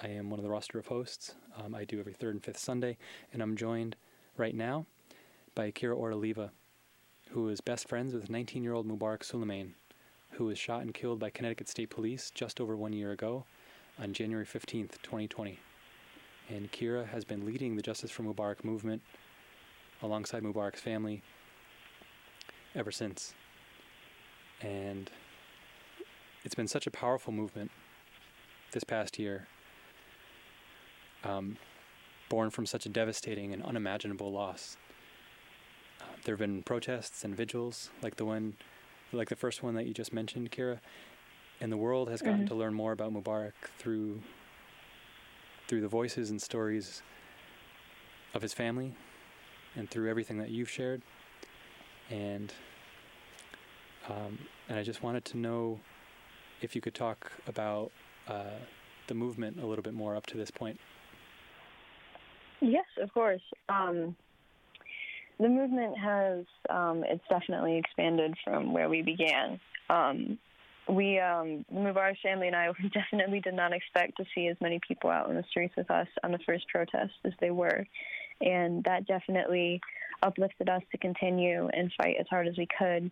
I 0.02 0.08
am 0.08 0.30
one 0.30 0.38
of 0.38 0.44
the 0.44 0.50
roster 0.50 0.78
of 0.78 0.86
hosts. 0.86 1.34
Um, 1.56 1.74
I 1.74 1.84
do 1.84 1.98
every 1.98 2.12
third 2.12 2.34
and 2.34 2.44
fifth 2.44 2.58
Sunday, 2.58 2.96
and 3.32 3.42
I'm 3.42 3.56
joined 3.56 3.96
right 4.36 4.54
now 4.54 4.86
by 5.54 5.70
Kira 5.70 5.98
Ortoleva, 5.98 6.50
who 7.30 7.48
is 7.48 7.60
best 7.60 7.88
friends 7.88 8.14
with 8.14 8.30
19 8.30 8.62
year 8.62 8.74
old 8.74 8.86
Mubarak 8.86 9.20
Soulemane, 9.20 9.72
who 10.32 10.44
was 10.44 10.58
shot 10.58 10.82
and 10.82 10.94
killed 10.94 11.18
by 11.18 11.30
Connecticut 11.30 11.68
State 11.68 11.90
Police 11.90 12.30
just 12.30 12.60
over 12.60 12.76
one 12.76 12.92
year 12.92 13.10
ago 13.10 13.44
on 13.98 14.12
January 14.12 14.46
15th, 14.46 15.02
2020. 15.02 15.58
And 16.48 16.70
Kira 16.70 17.08
has 17.08 17.24
been 17.24 17.44
leading 17.44 17.74
the 17.74 17.82
Justice 17.82 18.10
for 18.10 18.22
Mubarak 18.22 18.64
movement 18.64 19.02
alongside 20.02 20.42
Mubarak's 20.42 20.80
family 20.80 21.22
ever 22.74 22.90
since. 22.90 23.34
And 24.60 25.10
it's 26.44 26.54
been 26.54 26.68
such 26.68 26.86
a 26.86 26.90
powerful 26.90 27.32
movement 27.32 27.70
this 28.72 28.84
past 28.84 29.18
year, 29.18 29.48
um, 31.24 31.56
born 32.28 32.50
from 32.50 32.66
such 32.66 32.86
a 32.86 32.88
devastating 32.88 33.52
and 33.52 33.62
unimaginable 33.62 34.32
loss. 34.32 34.76
Uh, 36.00 36.04
there 36.24 36.34
have 36.34 36.40
been 36.40 36.62
protests 36.62 37.24
and 37.24 37.36
vigils 37.36 37.90
like 38.02 38.16
the 38.16 38.24
one, 38.24 38.54
like 39.12 39.28
the 39.28 39.36
first 39.36 39.62
one 39.62 39.74
that 39.74 39.86
you 39.86 39.94
just 39.94 40.12
mentioned, 40.12 40.50
Kira, 40.50 40.80
and 41.60 41.72
the 41.72 41.76
world 41.76 42.08
has 42.10 42.20
gotten 42.20 42.40
mm-hmm. 42.40 42.48
to 42.48 42.54
learn 42.54 42.74
more 42.74 42.92
about 42.92 43.12
Mubarak 43.12 43.52
through 43.78 44.20
through 45.68 45.80
the 45.80 45.88
voices 45.88 46.30
and 46.30 46.40
stories 46.40 47.02
of 48.34 48.42
his 48.42 48.54
family 48.54 48.94
and 49.76 49.88
through 49.90 50.10
everything 50.10 50.38
that 50.38 50.50
you've 50.50 50.70
shared. 50.70 51.02
And 52.10 52.52
um, 54.08 54.38
and 54.68 54.78
I 54.78 54.82
just 54.82 55.02
wanted 55.02 55.24
to 55.26 55.36
know 55.36 55.80
if 56.60 56.74
you 56.74 56.80
could 56.80 56.94
talk 56.94 57.30
about 57.46 57.90
uh, 58.28 58.58
the 59.08 59.14
movement 59.14 59.58
a 59.60 59.66
little 59.66 59.82
bit 59.82 59.94
more 59.94 60.16
up 60.16 60.26
to 60.26 60.36
this 60.36 60.50
point. 60.50 60.78
Yes, 62.60 62.86
of 63.00 63.12
course. 63.12 63.42
Um, 63.68 64.16
the 65.38 65.48
movement 65.48 65.98
has 65.98 66.44
um, 66.70 67.04
it's 67.06 67.24
definitely 67.28 67.76
expanded 67.76 68.34
from 68.44 68.72
where 68.72 68.88
we 68.88 69.02
began. 69.02 69.60
Um, 69.90 70.38
we, 70.88 71.18
um, 71.18 71.64
the 71.68 71.80
Mubarak 71.80 72.16
family 72.22 72.46
and 72.46 72.56
I, 72.56 72.68
definitely 72.94 73.40
did 73.40 73.54
not 73.54 73.72
expect 73.72 74.16
to 74.18 74.24
see 74.34 74.48
as 74.48 74.56
many 74.60 74.80
people 74.86 75.10
out 75.10 75.28
in 75.28 75.36
the 75.36 75.44
streets 75.50 75.74
with 75.76 75.90
us 75.90 76.06
on 76.22 76.32
the 76.32 76.38
first 76.46 76.66
protest 76.68 77.12
as 77.24 77.32
they 77.40 77.50
were, 77.50 77.84
and 78.40 78.84
that 78.84 79.06
definitely 79.06 79.80
uplifted 80.22 80.68
us 80.68 80.82
to 80.92 80.98
continue 80.98 81.68
and 81.72 81.92
fight 81.96 82.16
as 82.18 82.26
hard 82.28 82.48
as 82.48 82.56
we 82.56 82.66
could. 82.78 83.10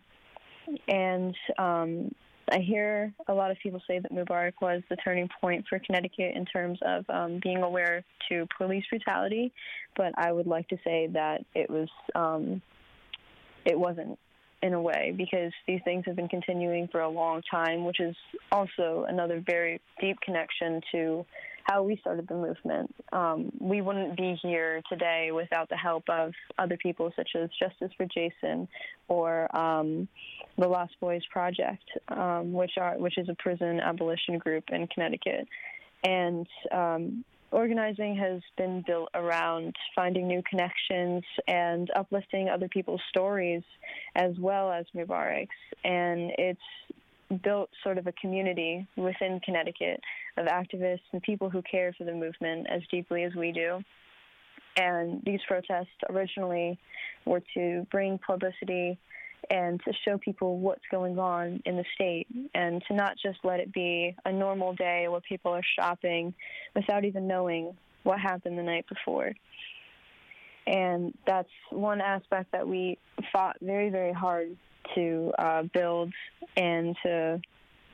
And 0.87 1.35
um, 1.57 2.11
I 2.51 2.59
hear 2.59 3.13
a 3.27 3.33
lot 3.33 3.51
of 3.51 3.57
people 3.61 3.81
say 3.87 3.99
that 3.99 4.11
Mubarak 4.11 4.53
was 4.61 4.81
the 4.89 4.95
turning 4.97 5.29
point 5.41 5.65
for 5.69 5.79
Connecticut 5.79 6.35
in 6.35 6.45
terms 6.45 6.79
of 6.83 7.05
um, 7.09 7.39
being 7.41 7.63
aware 7.63 8.03
to 8.29 8.47
police 8.57 8.83
brutality, 8.89 9.51
but 9.95 10.13
I 10.17 10.31
would 10.31 10.47
like 10.47 10.67
to 10.69 10.77
say 10.83 11.07
that 11.13 11.45
it 11.53 11.69
was 11.69 11.89
um, 12.13 12.61
it 13.65 13.77
wasn't 13.77 14.17
in 14.61 14.73
a 14.73 14.81
way 14.81 15.13
because 15.15 15.51
these 15.67 15.81
things 15.85 16.03
have 16.05 16.15
been 16.15 16.27
continuing 16.27 16.87
for 16.87 17.01
a 17.01 17.09
long 17.09 17.41
time, 17.49 17.83
which 17.85 17.99
is 17.99 18.15
also 18.51 19.05
another 19.07 19.43
very 19.45 19.81
deep 19.99 20.17
connection 20.21 20.81
to 20.91 21.25
how 21.65 21.81
we 21.81 21.97
started 21.97 22.27
the 22.27 22.35
movement. 22.35 22.93
Um, 23.11 23.51
we 23.59 23.81
wouldn't 23.81 24.15
be 24.15 24.37
here 24.41 24.81
today 24.87 25.31
without 25.33 25.67
the 25.69 25.75
help 25.75 26.03
of 26.09 26.31
other 26.57 26.77
people 26.77 27.11
such 27.15 27.29
as 27.35 27.49
Justice 27.59 27.91
for 27.97 28.05
Jason 28.05 28.67
or 29.07 29.55
um, 29.55 30.07
the 30.57 30.67
Lost 30.67 30.93
Boys 30.99 31.23
Project, 31.31 31.83
um, 32.09 32.53
which 32.53 32.73
are 32.79 32.97
which 32.97 33.17
is 33.17 33.29
a 33.29 33.35
prison 33.35 33.79
abolition 33.79 34.37
group 34.37 34.65
in 34.71 34.87
Connecticut, 34.87 35.47
and 36.03 36.47
um, 36.71 37.25
organizing 37.51 38.15
has 38.15 38.41
been 38.57 38.83
built 38.85 39.09
around 39.15 39.75
finding 39.95 40.27
new 40.27 40.43
connections 40.47 41.23
and 41.47 41.89
uplifting 41.95 42.49
other 42.49 42.67
people's 42.67 43.01
stories 43.09 43.63
as 44.15 44.37
well 44.37 44.71
as 44.71 44.85
Mubarak's. 44.95 45.49
And 45.83 46.31
it's 46.37 46.59
built 47.43 47.69
sort 47.83 47.97
of 47.97 48.07
a 48.07 48.11
community 48.13 48.87
within 48.95 49.39
Connecticut 49.43 49.99
of 50.37 50.45
activists 50.45 51.01
and 51.11 51.21
people 51.21 51.49
who 51.49 51.61
care 51.63 51.93
for 51.97 52.03
the 52.03 52.13
movement 52.13 52.67
as 52.69 52.81
deeply 52.91 53.23
as 53.23 53.33
we 53.35 53.51
do. 53.51 53.79
And 54.77 55.21
these 55.25 55.39
protests 55.47 55.87
originally 56.09 56.77
were 57.25 57.41
to 57.55 57.87
bring 57.91 58.19
publicity 58.19 58.99
and 59.49 59.79
to 59.85 59.93
show 60.03 60.17
people 60.17 60.59
what's 60.59 60.83
going 60.91 61.19
on 61.19 61.61
in 61.65 61.77
the 61.77 61.85
state 61.93 62.27
and 62.53 62.83
to 62.87 62.95
not 62.95 63.13
just 63.21 63.37
let 63.43 63.59
it 63.59 63.71
be 63.73 64.15
a 64.25 64.31
normal 64.31 64.73
day 64.73 65.07
where 65.07 65.21
people 65.21 65.51
are 65.51 65.61
shopping 65.79 66.33
without 66.75 67.05
even 67.05 67.27
knowing 67.27 67.75
what 68.03 68.19
happened 68.19 68.57
the 68.57 68.63
night 68.63 68.85
before. 68.89 69.31
And 70.67 71.13
that's 71.27 71.49
one 71.69 72.01
aspect 72.01 72.51
that 72.51 72.67
we 72.67 72.97
fought 73.31 73.57
very, 73.61 73.89
very 73.89 74.13
hard 74.13 74.57
to 74.93 75.31
uh, 75.39 75.63
build 75.73 76.13
and 76.57 76.95
to 77.03 77.41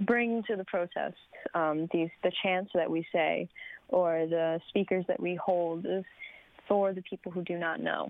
bring 0.01 0.43
to 0.43 0.55
the 0.55 0.65
protests. 0.65 1.15
Um, 1.53 1.87
these 1.91 2.09
the 2.23 2.31
chants 2.43 2.71
that 2.75 2.89
we 2.89 3.05
say 3.11 3.49
or 3.89 4.25
the 4.27 4.59
speakers 4.69 5.05
that 5.07 5.19
we 5.19 5.35
hold 5.35 5.85
for 6.67 6.93
the 6.93 7.01
people 7.01 7.31
who 7.31 7.43
do 7.43 7.57
not 7.57 7.79
know 7.81 8.07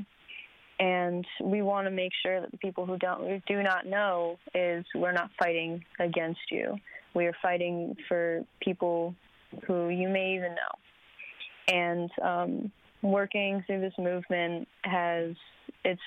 and 0.81 1.25
we 1.43 1.61
want 1.61 1.85
to 1.85 1.91
make 1.91 2.11
sure 2.23 2.41
that 2.41 2.49
the 2.49 2.57
people 2.57 2.87
who 2.87 2.97
don't 2.97 3.21
who 3.21 3.39
do 3.47 3.61
not 3.61 3.85
know 3.85 4.37
is 4.55 4.83
we're 4.95 5.11
not 5.11 5.29
fighting 5.37 5.85
against 5.99 6.39
you. 6.49 6.75
We 7.13 7.27
are 7.27 7.35
fighting 7.39 7.95
for 8.07 8.43
people 8.61 9.13
who 9.67 9.89
you 9.89 10.09
may 10.09 10.33
even 10.35 10.55
know. 10.55 11.73
And 11.73 12.09
um, 12.23 12.71
working 13.03 13.63
through 13.67 13.81
this 13.81 13.93
movement 13.99 14.67
has 14.83 15.35
it's 15.85 16.01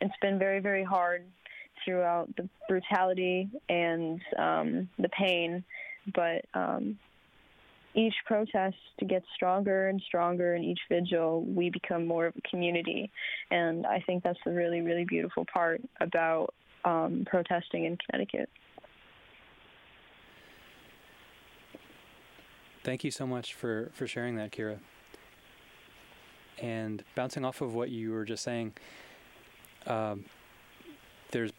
it's 0.00 0.14
been 0.22 0.38
very 0.38 0.60
very 0.60 0.84
hard 0.84 1.24
throughout 1.84 2.34
the 2.36 2.48
brutality 2.68 3.48
and 3.68 4.20
um, 4.38 4.88
the 4.98 5.08
pain, 5.10 5.64
but 6.14 6.44
um, 6.54 6.98
each 7.94 8.14
protest 8.26 8.76
gets 9.06 9.26
stronger 9.34 9.88
and 9.88 10.02
stronger, 10.06 10.54
and 10.54 10.64
each 10.64 10.80
vigil 10.88 11.44
we 11.44 11.70
become 11.70 12.06
more 12.06 12.26
of 12.26 12.34
a 12.36 12.48
community. 12.48 13.10
And 13.50 13.86
I 13.86 14.00
think 14.00 14.24
that's 14.24 14.38
the 14.44 14.52
really, 14.52 14.80
really 14.80 15.04
beautiful 15.04 15.46
part 15.52 15.80
about 16.00 16.52
um, 16.84 17.24
protesting 17.26 17.84
in 17.84 17.96
Connecticut. 17.96 18.48
Thank 22.82 23.04
you 23.04 23.10
so 23.10 23.26
much 23.26 23.54
for, 23.54 23.90
for 23.94 24.06
sharing 24.06 24.36
that, 24.36 24.50
Kira. 24.52 24.78
And 26.60 27.02
bouncing 27.14 27.44
off 27.44 27.60
of 27.60 27.74
what 27.74 27.90
you 27.90 28.12
were 28.12 28.24
just 28.24 28.42
saying, 28.42 28.74
um, 29.86 30.24
there's 31.30 31.52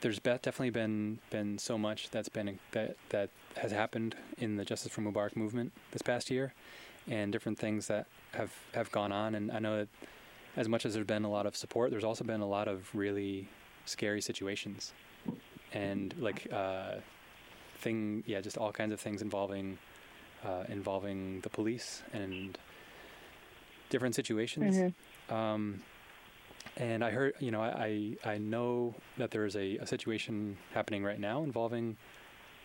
there's 0.00 0.18
definitely 0.18 0.70
been 0.70 1.18
been 1.30 1.58
so 1.58 1.76
much 1.76 2.10
that's 2.10 2.28
been 2.28 2.58
that 2.72 2.96
that 3.10 3.30
has 3.56 3.72
happened 3.72 4.14
in 4.38 4.56
the 4.56 4.64
Justice 4.64 4.92
for 4.92 5.02
Mubarak 5.02 5.36
movement 5.36 5.72
this 5.92 6.02
past 6.02 6.30
year, 6.30 6.54
and 7.08 7.32
different 7.32 7.58
things 7.58 7.86
that 7.88 8.06
have 8.32 8.52
have 8.74 8.90
gone 8.92 9.12
on. 9.12 9.34
And 9.34 9.50
I 9.50 9.58
know 9.58 9.78
that 9.78 9.88
as 10.56 10.68
much 10.68 10.84
as 10.86 10.94
there's 10.94 11.06
been 11.06 11.24
a 11.24 11.30
lot 11.30 11.46
of 11.46 11.56
support, 11.56 11.90
there's 11.90 12.04
also 12.04 12.24
been 12.24 12.40
a 12.40 12.48
lot 12.48 12.68
of 12.68 12.94
really 12.94 13.48
scary 13.84 14.20
situations, 14.20 14.92
and 15.72 16.14
like 16.18 16.48
uh, 16.52 16.94
thing, 17.78 18.24
yeah, 18.26 18.40
just 18.40 18.56
all 18.56 18.72
kinds 18.72 18.92
of 18.92 19.00
things 19.00 19.22
involving 19.22 19.78
uh, 20.44 20.64
involving 20.68 21.40
the 21.40 21.50
police 21.50 22.02
and 22.12 22.58
different 23.90 24.14
situations. 24.14 24.76
Mm-hmm. 24.76 25.34
Um, 25.34 25.82
and 26.80 27.04
I 27.04 27.10
heard, 27.10 27.34
you 27.38 27.50
know, 27.50 27.60
I 27.60 28.16
I 28.24 28.38
know 28.38 28.94
that 29.18 29.30
there 29.30 29.44
is 29.44 29.54
a, 29.54 29.76
a 29.76 29.86
situation 29.86 30.56
happening 30.72 31.04
right 31.04 31.20
now 31.20 31.42
involving 31.42 31.96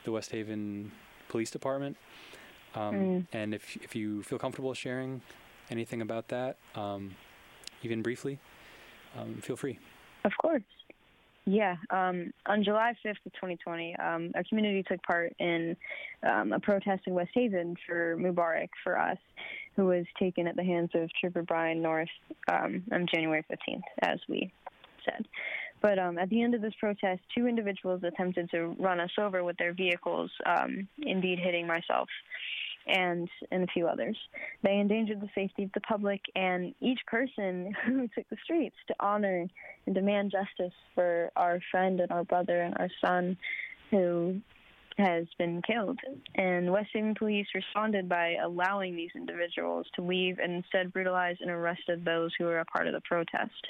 the 0.06 0.12
West 0.12 0.32
Haven 0.32 0.92
Police 1.28 1.52
Department. 1.52 1.98
Um, 2.76 2.96
mm. 2.96 3.28
And 3.34 3.54
if 3.54 3.76
if 3.84 3.96
you 3.96 4.24
feel 4.24 4.40
comfortable 4.40 4.74
sharing 4.74 5.22
anything 5.70 6.02
about 6.02 6.30
that, 6.30 6.56
um, 6.76 7.16
even 7.84 8.02
briefly, 8.02 8.40
um, 9.18 9.36
feel 9.42 9.58
free. 9.58 9.80
Of 10.24 10.32
course. 10.42 10.64
Yeah, 11.48 11.76
um, 11.92 12.34
on 12.48 12.64
July 12.64 12.96
5th 13.06 13.24
of 13.24 13.34
2020, 13.34 13.96
um, 13.98 14.32
our 14.34 14.44
community 14.50 14.82
took 14.82 15.04
part 15.04 15.32
in 15.38 15.78
um, 16.24 16.54
a 16.54 16.60
protest 16.60 17.04
in 17.06 17.14
West 17.14 17.30
Haven 17.36 17.76
for 17.86 18.18
Mubarak 18.18 18.70
for 18.84 18.98
us, 18.98 19.20
who 19.76 19.86
was 19.86 20.06
taken 20.20 20.48
at 20.48 20.56
the 20.56 20.64
hands 20.64 20.92
of 20.94 21.10
Trooper 21.20 21.44
Brian 21.44 21.82
North 21.82 22.10
um, 22.48 22.84
on 22.92 23.08
January 23.14 23.44
15th, 23.52 23.84
as 24.02 24.20
we 24.30 24.52
said. 25.04 25.26
But 25.82 26.00
um, 26.00 26.18
at 26.18 26.30
the 26.30 26.42
end 26.42 26.56
of 26.56 26.62
this 26.62 26.74
protest, 26.80 27.22
two 27.36 27.48
individuals 27.48 28.02
attempted 28.04 28.50
to 28.52 28.76
run 28.80 29.00
us 29.00 29.12
over 29.20 29.44
with 29.44 29.58
their 29.58 29.74
vehicles, 29.74 30.32
um, 30.46 30.88
indeed 30.98 31.40
hitting 31.40 31.68
myself 31.68 32.10
and 32.88 33.28
and 33.52 33.64
a 33.64 33.68
few 33.68 33.88
others. 33.88 34.18
They 34.64 34.78
endangered 34.78 35.22
the 35.22 35.30
safety 35.34 35.64
of 35.64 35.72
the 35.74 35.82
public 35.82 36.22
and 36.36 36.74
each 36.82 37.00
person 37.08 37.76
who 37.86 38.08
took 38.10 38.30
the 38.30 38.38
streets 38.44 38.76
to 38.88 38.96
honor 39.00 39.48
and 39.86 39.96
demand 39.96 40.32
justice 40.32 40.74
for 40.94 41.32
our 41.36 41.60
friend 41.72 42.00
and 42.00 42.12
our 42.12 42.24
brother 42.24 42.62
and 42.62 42.76
our 42.78 42.90
son 43.04 43.38
who 43.92 44.40
has 44.98 45.26
been 45.38 45.62
killed. 45.62 46.00
And 46.36 46.72
West 46.72 46.90
Haven 46.94 47.16
police 47.16 47.48
responded 47.54 48.08
by 48.08 48.36
allowing 48.44 48.96
these 48.96 49.12
individuals 49.16 49.88
to 49.96 50.02
leave 50.02 50.40
and 50.40 50.54
instead 50.54 50.94
brutalized 50.94 51.42
and 51.42 51.52
arrested 51.52 52.04
those 52.04 52.32
who 52.38 52.46
were 52.46 52.60
a 52.60 52.66
part 52.66 52.88
of 52.88 52.94
the 52.94 53.02
protest. 53.02 53.68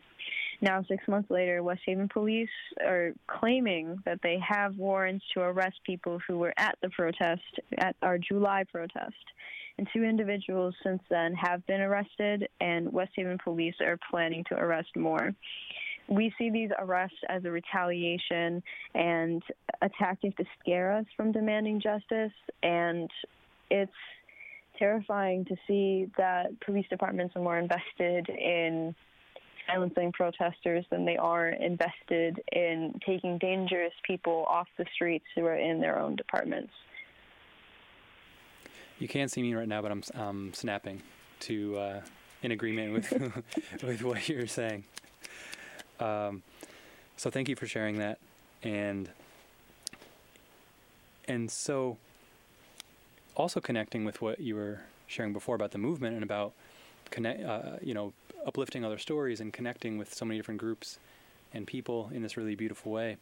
Now, 0.62 0.84
six 0.88 1.08
months 1.08 1.29
later, 1.29 1.63
West 1.63 1.82
Haven 1.86 2.08
police 2.08 2.50
are 2.86 3.12
claiming 3.27 3.98
that 4.05 4.20
they 4.24 4.39
have 4.48 4.77
warrants 4.77 5.25
to 5.34 5.41
arrest 5.41 5.79
people 5.86 6.20
who 6.27 6.38
were 6.38 6.53
at 6.58 6.77
the 6.82 6.89
protest, 6.89 7.41
at 7.77 7.96
our 8.01 8.17
July 8.17 8.63
protest. 8.72 9.15
And 9.77 9.88
two 9.94 10.03
individuals 10.03 10.74
since 10.84 11.01
then 11.10 11.34
have 11.34 11.65
been 11.67 11.82
arrested, 11.82 12.48
and 12.62 12.94
West 12.94 13.12
Haven 13.15 13.38
police 13.44 13.75
are 13.82 14.00
planning 14.10 14.46
to 14.50 14.55
arrest 14.55 14.96
more. 14.96 15.34
We 16.07 16.33
see 16.38 16.50
these 16.50 16.69
arrests 16.77 17.17
as 17.29 17.45
a 17.45 17.51
retaliation 17.51 18.62
and 18.93 19.41
a 19.81 19.89
tactic 19.97 20.38
to 20.38 20.45
scare 20.59 20.91
us 20.91 21.05
from 21.17 21.31
demanding 21.31 21.81
justice, 21.81 22.33
and 22.62 23.09
it's 23.71 23.91
terrifying 24.77 25.45
to 25.45 25.55
see 25.67 26.09
that 26.17 26.59
police 26.62 26.85
departments 26.89 27.35
are 27.35 27.41
more 27.41 27.57
invested 27.57 28.29
in 28.29 28.93
silencing 29.67 30.12
protesters 30.12 30.85
than 30.91 31.05
they 31.05 31.17
are 31.17 31.50
invested 31.50 32.39
in 32.51 33.00
taking 33.05 33.38
dangerous 33.39 33.93
people 34.05 34.45
off 34.47 34.67
the 34.77 34.85
streets 34.93 35.25
who 35.35 35.45
are 35.45 35.55
in 35.55 35.81
their 35.81 36.00
own 36.00 36.15
departments. 36.15 36.71
You 39.00 39.07
can't 39.07 39.31
see 39.31 39.41
me 39.41 39.53
right 39.53 39.67
now, 39.67 39.81
but 39.81 39.91
I'm 39.91 40.03
um, 40.13 40.51
snapping 40.53 41.01
to 41.41 41.77
uh, 41.77 42.01
in 42.43 42.51
agreement 42.51 42.93
with 42.93 43.12
with 43.83 44.03
what 44.03 44.29
you're 44.29 44.47
saying. 44.47 44.85
Um, 45.99 46.43
so 47.17 47.29
thank 47.29 47.47
you 47.49 47.55
for 47.55 47.67
sharing 47.67 47.97
that, 47.99 48.19
and 48.63 49.09
and 51.27 51.49
so 51.49 51.97
also 53.35 53.59
connecting 53.59 54.05
with 54.05 54.21
what 54.21 54.39
you 54.39 54.55
were 54.55 54.81
sharing 55.07 55.33
before 55.33 55.55
about 55.55 55.71
the 55.71 55.77
movement 55.77 56.15
and 56.15 56.23
about 56.23 56.53
connect, 57.11 57.43
uh, 57.43 57.77
you 57.81 57.93
know, 57.93 58.13
uplifting 58.45 58.83
other 58.83 58.97
stories 58.97 59.39
and 59.39 59.53
connecting 59.53 59.97
with 59.97 60.13
so 60.13 60.25
many 60.25 60.39
different 60.39 60.59
groups 60.59 60.99
and 61.53 61.65
people 61.67 62.09
in 62.13 62.21
this 62.21 62.37
really 62.37 62.55
beautiful 62.55 62.91
way. 62.91 63.17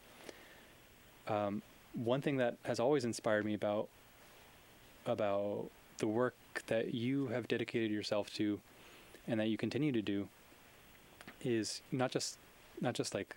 Um, 1.28 1.62
one 1.94 2.22
thing 2.22 2.38
that 2.38 2.58
has 2.64 2.80
always 2.80 3.06
inspired 3.06 3.46
me 3.46 3.54
about 3.54 3.88
about 5.06 5.70
the 5.98 6.08
work 6.08 6.36
that 6.68 6.94
you 6.94 7.28
have 7.28 7.48
dedicated 7.48 7.92
yourself 7.92 8.34
to 8.34 8.60
and 9.28 9.40
that 9.40 9.48
you 9.48 9.58
continue 9.58 9.92
to 9.92 10.02
do 10.02 10.28
is 11.44 11.82
not 11.92 12.12
just 12.12 12.38
not 12.84 12.94
just 12.94 13.16
like 13.16 13.36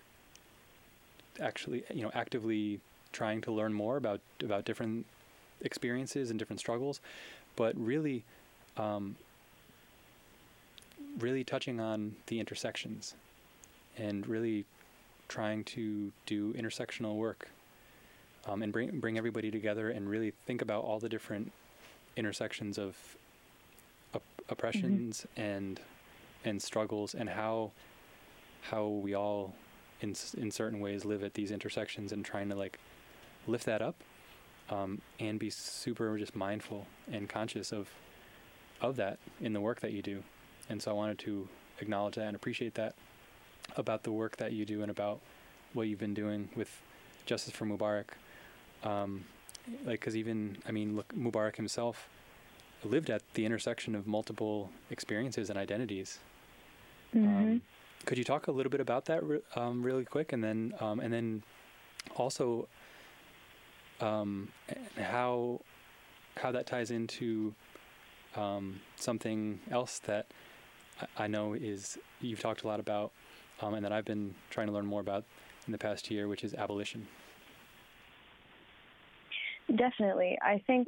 actually 1.39 1.83
you 1.93 2.03
know 2.03 2.11
actively 2.13 2.79
trying 3.11 3.41
to 3.41 3.51
learn 3.51 3.73
more 3.73 3.97
about 3.97 4.19
about 4.43 4.65
different 4.65 5.05
experiences 5.61 6.29
and 6.29 6.37
different 6.37 6.59
struggles, 6.59 7.01
but 7.55 7.73
really 7.75 8.23
um, 8.77 9.15
really 11.19 11.43
touching 11.43 11.79
on 11.79 12.15
the 12.27 12.39
intersections 12.39 13.15
and 13.97 14.27
really 14.27 14.65
trying 15.27 15.63
to 15.63 16.11
do 16.25 16.53
intersectional 16.53 17.15
work 17.15 17.49
um, 18.45 18.61
and 18.61 18.71
bring 18.71 18.99
bring 18.99 19.17
everybody 19.17 19.51
together 19.51 19.89
and 19.89 20.09
really 20.09 20.31
think 20.45 20.61
about 20.61 20.83
all 20.83 20.99
the 20.99 21.09
different 21.09 21.51
intersections 22.15 22.77
of 22.77 22.95
op- 24.13 24.23
oppressions 24.49 25.25
mm-hmm. 25.35 25.41
and 25.41 25.79
and 26.45 26.61
struggles 26.61 27.13
and 27.13 27.29
how 27.29 27.71
how 28.71 28.87
we 28.87 29.13
all 29.13 29.53
in 30.01 30.15
in 30.37 30.51
certain 30.51 30.79
ways 30.79 31.05
live 31.05 31.23
at 31.23 31.33
these 31.33 31.51
intersections 31.51 32.11
and 32.11 32.23
trying 32.23 32.49
to 32.49 32.55
like 32.55 32.79
lift 33.47 33.65
that 33.65 33.81
up 33.81 33.95
um, 34.69 35.01
and 35.19 35.39
be 35.39 35.49
super 35.49 36.17
just 36.17 36.35
mindful 36.35 36.85
and 37.11 37.29
conscious 37.29 37.71
of 37.71 37.89
of 38.81 38.95
that 38.95 39.17
in 39.41 39.53
the 39.53 39.61
work 39.61 39.79
that 39.79 39.91
you 39.91 40.01
do 40.01 40.23
and 40.69 40.81
so 40.81 40.91
I 40.91 40.93
wanted 40.93 41.19
to 41.19 41.47
acknowledge 41.79 42.15
that 42.15 42.27
and 42.27 42.35
appreciate 42.35 42.75
that 42.75 42.95
about 43.75 44.03
the 44.03 44.11
work 44.11 44.37
that 44.37 44.53
you 44.53 44.65
do 44.65 44.81
and 44.81 44.91
about 44.91 45.19
what 45.73 45.87
you've 45.87 45.99
been 45.99 46.13
doing 46.13 46.49
with 46.55 46.81
Justice 47.25 47.53
for 47.53 47.65
Mubarak. 47.65 48.05
Um, 48.83 49.25
like, 49.85 49.99
because 49.99 50.15
even, 50.15 50.57
I 50.67 50.71
mean, 50.71 50.95
look, 50.95 51.13
Mubarak 51.13 51.55
himself 51.55 52.07
lived 52.83 53.09
at 53.09 53.21
the 53.33 53.45
intersection 53.45 53.95
of 53.95 54.07
multiple 54.07 54.69
experiences 54.89 55.49
and 55.49 55.59
identities. 55.59 56.19
Mm-hmm. 57.15 57.27
Um, 57.27 57.61
could 58.05 58.17
you 58.17 58.23
talk 58.23 58.47
a 58.47 58.51
little 58.51 58.69
bit 58.69 58.81
about 58.81 59.05
that 59.05 59.23
re- 59.23 59.41
um, 59.55 59.83
really 59.83 60.05
quick, 60.05 60.33
and 60.33 60.43
then 60.43 60.73
um, 60.79 60.99
and 60.99 61.13
then 61.13 61.43
also 62.15 62.67
um, 64.01 64.49
how 64.97 65.61
how 66.35 66.51
that 66.51 66.67
ties 66.67 66.91
into 66.91 67.53
um, 68.35 68.79
something 68.95 69.59
else 69.71 69.99
that 69.99 70.27
I 71.17 71.27
know 71.27 71.53
is 71.53 71.97
you've 72.21 72.39
talked 72.39 72.63
a 72.63 72.67
lot 72.67 72.79
about, 72.79 73.11
um, 73.61 73.73
and 73.73 73.83
that 73.83 73.91
I've 73.91 74.05
been 74.05 74.35
trying 74.49 74.67
to 74.67 74.73
learn 74.73 74.85
more 74.85 75.01
about 75.01 75.23
in 75.65 75.71
the 75.71 75.77
past 75.77 76.09
year, 76.09 76.27
which 76.27 76.43
is 76.43 76.53
abolition. 76.53 77.07
Definitely, 79.75 80.37
I 80.41 80.63
think. 80.65 80.87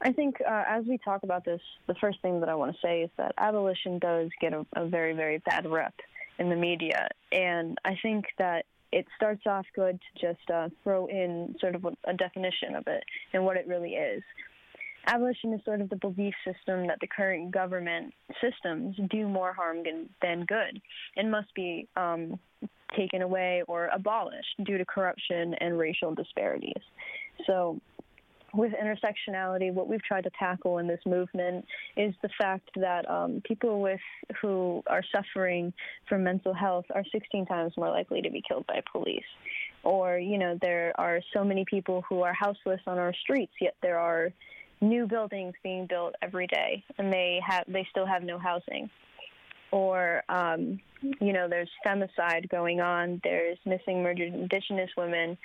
I 0.00 0.12
think 0.12 0.36
uh, 0.40 0.64
as 0.68 0.84
we 0.86 0.98
talk 0.98 1.22
about 1.22 1.44
this, 1.44 1.60
the 1.86 1.94
first 1.94 2.20
thing 2.20 2.40
that 2.40 2.48
I 2.48 2.54
want 2.54 2.74
to 2.74 2.78
say 2.82 3.02
is 3.02 3.10
that 3.16 3.32
abolition 3.38 3.98
does 3.98 4.30
get 4.40 4.52
a, 4.52 4.66
a 4.74 4.86
very, 4.86 5.14
very 5.14 5.38
bad 5.38 5.66
rep 5.66 5.94
in 6.38 6.50
the 6.50 6.56
media, 6.56 7.08
and 7.32 7.78
I 7.84 7.96
think 8.02 8.26
that 8.38 8.66
it 8.92 9.06
starts 9.16 9.42
off 9.46 9.66
good 9.74 9.98
to 10.00 10.26
just 10.26 10.50
uh, 10.50 10.68
throw 10.82 11.06
in 11.06 11.56
sort 11.60 11.74
of 11.74 11.84
a, 11.84 11.92
a 12.04 12.14
definition 12.14 12.74
of 12.76 12.86
it 12.86 13.02
and 13.32 13.44
what 13.44 13.56
it 13.56 13.66
really 13.66 13.94
is 13.94 14.22
abolition 15.06 15.52
is 15.52 15.60
sort 15.64 15.80
of 15.80 15.90
the 15.90 15.96
belief 15.96 16.34
system 16.44 16.86
that 16.86 16.98
the 17.00 17.06
current 17.06 17.50
government 17.50 18.12
systems 18.40 18.96
do 19.10 19.28
more 19.28 19.52
harm 19.52 19.82
than 20.22 20.44
good 20.46 20.80
and 21.16 21.30
must 21.30 21.54
be 21.54 21.88
um, 21.96 22.38
taken 22.96 23.22
away 23.22 23.62
or 23.66 23.88
abolished 23.88 24.54
due 24.64 24.78
to 24.78 24.84
corruption 24.84 25.54
and 25.60 25.78
racial 25.78 26.14
disparities. 26.14 26.82
So, 27.46 27.80
with 28.54 28.72
intersectionality, 28.72 29.72
what 29.72 29.88
we've 29.88 30.02
tried 30.02 30.24
to 30.24 30.30
tackle 30.38 30.78
in 30.78 30.86
this 30.86 31.00
movement 31.06 31.64
is 31.96 32.14
the 32.22 32.28
fact 32.38 32.70
that 32.76 33.08
um, 33.10 33.42
people 33.44 33.80
with 33.80 34.00
who 34.40 34.82
are 34.86 35.02
suffering 35.14 35.72
from 36.08 36.24
mental 36.24 36.54
health 36.54 36.84
are 36.94 37.04
16 37.12 37.46
times 37.46 37.72
more 37.76 37.90
likely 37.90 38.22
to 38.22 38.30
be 38.30 38.42
killed 38.46 38.66
by 38.66 38.80
police. 38.92 39.24
Or, 39.82 40.18
you 40.18 40.38
know, 40.38 40.58
there 40.62 40.92
are 40.96 41.20
so 41.34 41.44
many 41.44 41.64
people 41.68 42.02
who 42.08 42.22
are 42.22 42.32
houseless 42.32 42.80
on 42.86 42.98
our 42.98 43.12
streets, 43.14 43.52
yet 43.60 43.74
there 43.82 43.98
are 43.98 44.32
new 44.80 45.06
buildings 45.06 45.54
being 45.62 45.86
built 45.86 46.14
every 46.22 46.46
day, 46.46 46.82
and 46.98 47.12
they 47.12 47.40
have 47.46 47.64
they 47.68 47.86
still 47.90 48.06
have 48.06 48.22
no 48.22 48.38
housing. 48.38 48.88
Or 49.72 50.22
um, 50.28 50.80
you 51.20 51.32
know, 51.32 51.48
there's 51.48 51.70
femicide 51.86 52.48
going 52.48 52.80
on. 52.80 53.20
There's 53.24 53.58
missing, 53.66 54.02
murdered 54.02 54.32
Indigenous 54.32 54.90
women, 54.96 55.36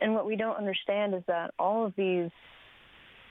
and 0.00 0.14
what 0.14 0.26
we 0.26 0.36
don't 0.36 0.56
understand 0.56 1.14
is 1.14 1.22
that 1.26 1.52
all 1.58 1.86
of 1.86 1.94
these 1.96 2.30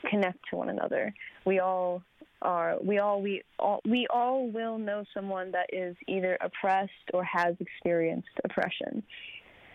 connect 0.09 0.39
to 0.49 0.55
one 0.55 0.69
another. 0.69 1.13
We 1.45 1.59
all 1.59 2.03
are 2.43 2.77
we 2.83 2.99
all 2.99 3.21
we 3.21 3.41
all 3.57 3.81
we 3.83 4.05
all 4.11 4.47
will 4.49 4.77
know 4.77 5.03
someone 5.13 5.51
that 5.51 5.67
is 5.73 5.95
either 6.07 6.37
oppressed 6.41 6.91
or 7.13 7.23
has 7.23 7.55
experienced 7.59 8.27
oppression 8.43 9.01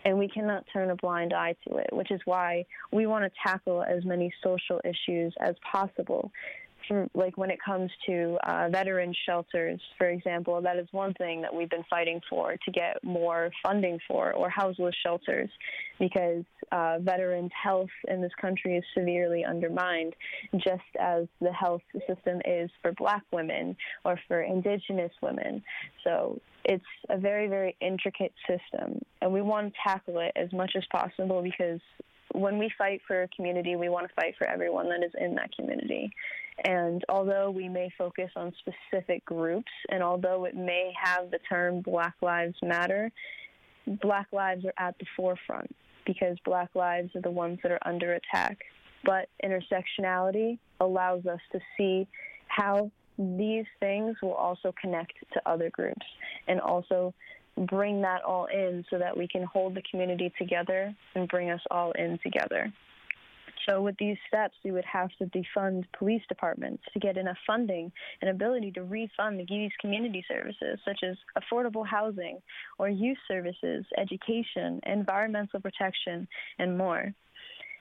and 0.05 0.17
we 0.17 0.27
cannot 0.27 0.65
turn 0.71 0.89
a 0.89 0.95
blind 0.95 1.33
eye 1.33 1.55
to 1.67 1.77
it, 1.77 1.87
which 1.91 2.11
is 2.11 2.19
why 2.25 2.65
we 2.91 3.05
want 3.05 3.23
to 3.23 3.31
tackle 3.45 3.83
as 3.83 4.03
many 4.03 4.33
social 4.43 4.81
issues 4.83 5.33
as 5.39 5.55
possible 5.69 6.31
like 7.13 7.37
when 7.37 7.49
it 7.49 7.59
comes 7.63 7.91
to 8.07 8.37
uh, 8.43 8.69
veteran 8.69 9.13
shelters, 9.25 9.79
for 9.97 10.09
example, 10.09 10.61
that 10.61 10.77
is 10.77 10.87
one 10.91 11.13
thing 11.15 11.41
that 11.41 11.53
we've 11.53 11.69
been 11.69 11.85
fighting 11.89 12.21
for 12.29 12.55
to 12.65 12.71
get 12.71 13.03
more 13.03 13.51
funding 13.61 13.99
for, 14.07 14.33
or 14.33 14.49
houseless 14.49 14.95
shelters, 15.03 15.49
because 15.99 16.43
uh, 16.71 16.97
veterans' 17.01 17.51
health 17.61 17.89
in 18.07 18.21
this 18.21 18.31
country 18.39 18.77
is 18.77 18.83
severely 18.97 19.43
undermined, 19.45 20.15
just 20.55 20.81
as 20.99 21.27
the 21.41 21.51
health 21.51 21.81
system 22.07 22.41
is 22.45 22.69
for 22.81 22.91
Black 22.93 23.23
women 23.31 23.75
or 24.05 24.19
for 24.27 24.41
Indigenous 24.41 25.11
women. 25.21 25.63
So 26.03 26.39
it's 26.65 26.83
a 27.09 27.17
very, 27.17 27.47
very 27.47 27.75
intricate 27.81 28.33
system, 28.47 28.99
and 29.21 29.31
we 29.33 29.41
want 29.41 29.73
to 29.73 29.79
tackle 29.85 30.19
it 30.19 30.31
as 30.35 30.51
much 30.53 30.71
as 30.75 30.83
possible 30.91 31.41
because 31.41 31.79
when 32.33 32.57
we 32.57 32.71
fight 32.77 33.01
for 33.07 33.23
a 33.23 33.27
community, 33.29 33.75
we 33.75 33.89
want 33.89 34.07
to 34.07 34.13
fight 34.15 34.35
for 34.37 34.47
everyone 34.47 34.89
that 34.89 35.03
is 35.03 35.11
in 35.19 35.35
that 35.35 35.55
community. 35.55 36.11
And 36.65 37.03
although 37.09 37.49
we 37.49 37.67
may 37.67 37.89
focus 37.97 38.29
on 38.35 38.53
specific 38.59 39.25
groups, 39.25 39.71
and 39.89 40.03
although 40.03 40.45
it 40.45 40.55
may 40.55 40.93
have 41.01 41.31
the 41.31 41.39
term 41.49 41.81
Black 41.81 42.13
Lives 42.21 42.55
Matter, 42.61 43.11
Black 44.01 44.27
lives 44.31 44.65
are 44.65 44.73
at 44.77 44.97
the 44.99 45.05
forefront 45.17 45.73
because 46.05 46.37
Black 46.45 46.69
lives 46.75 47.09
are 47.15 47.21
the 47.21 47.31
ones 47.31 47.59
that 47.63 47.71
are 47.71 47.79
under 47.85 48.13
attack. 48.13 48.57
But 49.03 49.29
intersectionality 49.43 50.57
allows 50.79 51.25
us 51.25 51.39
to 51.51 51.59
see 51.77 52.07
how 52.47 52.91
these 53.17 53.65
things 53.79 54.15
will 54.21 54.33
also 54.33 54.73
connect 54.79 55.13
to 55.33 55.41
other 55.45 55.69
groups 55.69 56.05
and 56.47 56.59
also 56.59 57.13
bring 57.57 58.01
that 58.01 58.23
all 58.23 58.45
in 58.45 58.83
so 58.89 58.97
that 58.97 59.15
we 59.15 59.27
can 59.27 59.43
hold 59.43 59.75
the 59.75 59.83
community 59.89 60.33
together 60.37 60.93
and 61.15 61.27
bring 61.27 61.49
us 61.51 61.61
all 61.69 61.91
in 61.91 62.19
together. 62.23 62.71
So 63.67 63.81
with 63.81 63.95
these 63.97 64.17
steps, 64.27 64.55
we 64.63 64.71
would 64.71 64.85
have 64.85 65.09
to 65.19 65.25
defund 65.25 65.85
police 65.97 66.21
departments 66.27 66.83
to 66.91 66.99
get 66.99 67.17
enough 67.17 67.37
funding 67.47 67.91
and 68.21 68.29
ability 68.29 68.71
to 68.71 68.83
refund 68.83 69.39
the 69.39 69.45
these 69.47 69.71
community 69.79 70.25
services 70.27 70.79
such 70.85 70.99
as 71.03 71.15
affordable 71.37 71.85
housing 71.85 72.39
or 72.77 72.89
youth 72.89 73.17
services, 73.27 73.85
education, 73.97 74.81
environmental 74.85 75.61
protection, 75.61 76.27
and 76.59 76.77
more. 76.77 77.13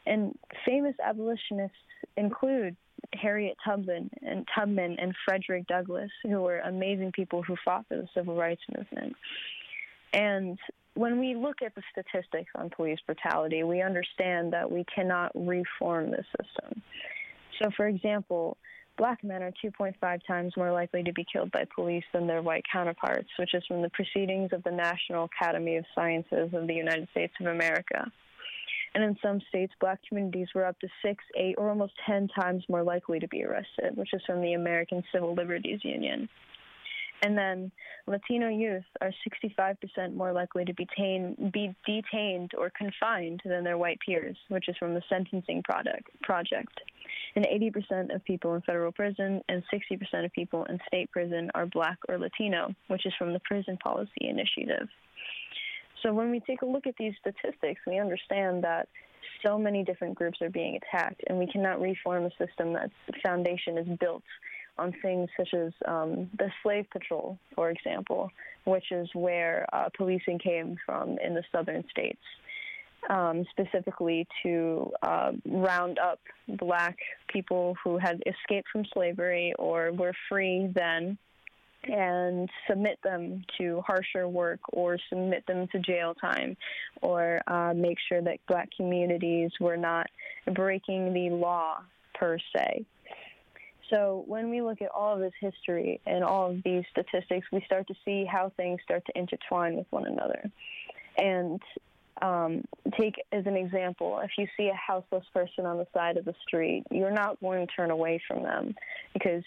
And 0.07 0.37
famous 0.67 0.95
abolitionists 1.05 1.77
include 2.17 2.77
Harriet 3.15 3.57
Tubman 3.65 4.11
and 4.23 4.47
Tubman 4.55 4.97
and 5.01 5.15
Frederick 5.25 5.67
Douglass, 5.67 6.11
who 6.23 6.41
were 6.43 6.61
amazing 6.61 7.13
people 7.13 7.43
who 7.43 7.57
fought 7.65 7.87
for 7.89 7.97
the 7.97 8.09
civil 8.15 8.37
rights 8.37 8.63
movement. 8.77 9.15
And 10.13 10.59
when 10.95 11.19
we 11.19 11.35
look 11.35 11.63
at 11.65 11.75
the 11.75 11.83
statistics 11.91 12.51
on 12.55 12.71
police 12.71 12.99
brutality, 13.07 13.63
we 13.63 13.81
understand 13.81 14.53
that 14.53 14.71
we 14.71 14.85
cannot 14.95 15.33
reform 15.35 16.11
the 16.11 16.25
system. 16.39 16.83
So, 17.61 17.71
for 17.77 17.87
example, 17.87 18.57
black 18.99 19.25
men 19.25 19.43
are 19.43 19.53
2.5 19.65 20.21
times 20.27 20.53
more 20.57 20.73
likely 20.73 21.03
to 21.03 21.13
be 21.13 21.25
killed 21.33 21.51
by 21.53 21.65
police 21.75 22.05
than 22.13 22.27
their 22.27 22.43
white 22.43 22.65
counterparts, 22.71 23.29
which 23.39 23.55
is 23.55 23.65
from 23.67 23.83
the 23.83 23.91
proceedings 23.91 24.51
of 24.53 24.63
the 24.65 24.71
National 24.71 25.25
Academy 25.25 25.77
of 25.77 25.85
Sciences 25.95 26.51
of 26.53 26.67
the 26.67 26.75
United 26.75 27.09
States 27.11 27.33
of 27.41 27.47
America. 27.47 28.11
And 28.95 29.03
in 29.03 29.17
some 29.23 29.41
states, 29.49 29.73
black 29.81 30.01
communities 30.07 30.49
were 30.55 30.67
up 30.67 30.79
to 30.81 30.89
six, 31.03 31.25
eight, 31.37 31.55
or 31.57 31.71
almost 31.71 31.95
10 32.07 32.29
times 32.29 32.63
more 32.69 32.83
likely 32.83 33.19
to 33.21 33.29
be 33.29 33.43
arrested, 33.43 33.97
which 33.97 34.13
is 34.13 34.21
from 34.27 34.43
the 34.43 34.53
American 34.53 35.03
Civil 35.13 35.35
Liberties 35.35 35.81
Union. 35.83 36.29
And 37.23 37.39
then 37.39 37.71
Latino 38.07 38.49
youth 38.49 38.85
are 39.01 39.13
65% 39.49 40.15
more 40.15 40.33
likely 40.33 40.65
to 40.65 40.75
be, 40.75 40.87
tain, 40.97 41.51
be 41.55 41.75
detained 41.87 42.51
or 42.59 42.71
confined 42.77 43.41
than 43.45 43.63
their 43.63 43.79
white 43.79 43.99
peers, 44.05 44.37
which 44.49 44.69
is 44.69 44.77
from 44.77 44.95
the 44.95 45.03
Sentencing 45.09 45.63
product, 45.63 46.09
Project. 46.23 46.81
And 47.37 47.47
80% 47.47 48.15
of 48.15 48.25
people 48.25 48.55
in 48.55 48.61
federal 48.63 48.93
prison 48.93 49.41
and 49.49 49.63
60% 49.73 50.25
of 50.25 50.33
people 50.33 50.65
in 50.65 50.79
state 50.89 51.11
prison 51.13 51.51
are 51.55 51.67
black 51.67 51.99
or 52.09 52.19
Latino, 52.19 52.75
which 52.89 53.07
is 53.07 53.13
from 53.19 53.33
the 53.33 53.41
Prison 53.41 53.79
Policy 53.83 54.11
Initiative. 54.21 54.89
So 56.03 56.13
when 56.13 56.31
we 56.31 56.41
take 56.41 56.63
a 56.63 56.67
look 56.67 56.89
at 56.89 56.97
these 56.99 57.15
statistics, 57.21 57.81
we 57.87 57.99
understand 57.99 58.65
that 58.65 58.89
so 59.47 59.57
many 59.57 59.85
different 59.85 60.17
groups 60.17 60.43
are 60.43 60.51
being 60.51 60.77
attacked, 60.77 61.23
and 61.29 61.39
we 61.39 61.47
cannot 61.47 61.81
reform 61.81 62.25
a 62.25 62.31
system 62.45 62.73
that's 62.73 62.93
foundation 63.23 63.79
is 63.79 63.87
built 63.99 64.23
on 64.79 64.93
things 65.03 65.29
such 65.37 65.55
as 65.55 65.73
um, 65.87 66.31
the 66.39 66.51
slave 66.63 66.87
patrol, 66.91 67.39
for 67.55 67.71
example, 67.71 68.31
which 68.65 68.91
is 68.91 69.09
where 69.15 69.67
uh, 69.73 69.89
policing 69.97 70.39
came 70.39 70.77
from 70.85 71.19
in 71.19 71.35
the 71.35 71.43
southern 71.53 71.85
states, 71.91 72.23
um, 73.11 73.45
specifically 73.51 74.27
to 74.43 74.91
uh, 75.03 75.33
round 75.47 75.99
up 75.99 76.21
black 76.59 76.97
people 77.29 77.77
who 77.83 77.99
had 77.99 78.23
escaped 78.27 78.69
from 78.73 78.85
slavery 78.93 79.53
or 79.59 79.93
were 79.93 80.15
free 80.29 80.71
then 80.75 81.19
and 81.85 82.49
submit 82.69 82.99
them 83.03 83.45
to 83.59 83.83
harsher 83.87 84.29
work 84.29 84.61
or 84.73 84.99
submit 85.09 85.45
them 85.47 85.67
to 85.73 85.79
jail 85.81 86.15
time 86.15 86.57
or 87.01 87.41
uh, 87.49 87.75
make 87.75 87.99
sure 88.09 88.23
that 88.23 88.39
black 88.47 88.69
communities 88.77 89.51
were 89.61 89.77
not 89.77 90.07
breaking 90.55 91.13
the 91.13 91.31
law 91.31 91.79
per 92.15 92.39
se. 92.55 92.85
So 93.91 94.25
when 94.27 94.51
we 94.51 94.63
look 94.63 94.81
at 94.81 94.91
all 94.91 95.15
of 95.15 95.21
this 95.21 95.33
history 95.41 96.01
and 96.07 96.25
all 96.25 96.51
of 96.51 96.63
these 96.63 96.85
statistics, 96.91 97.47
we 97.53 97.63
start 97.67 97.87
to 97.89 97.95
see 98.05 98.25
how 98.25 98.53
things 98.57 98.81
start 98.85 99.05
to 99.07 99.19
intertwine 99.19 99.77
with 99.77 99.87
one 99.91 100.07
another. 100.07 100.51
And 101.19 101.61
um, 102.21 102.65
take 102.99 103.17
as 103.33 103.47
an 103.47 103.57
example, 103.57 104.21
if 104.23 104.31
you 104.39 104.47
see 104.57 104.69
a 104.69 104.75
houseless 104.75 105.25
person 105.35 105.67
on 105.67 105.79
the 105.79 105.87
side 105.93 106.17
of 106.17 106.25
the 106.25 106.35
street, 106.47 106.85
you're 106.91 107.11
not 107.11 107.41
going 107.41 107.67
to 107.67 107.73
turn 107.75 107.91
away 107.91 108.21
from 108.27 108.43
them 108.43 108.75
because 109.13 109.43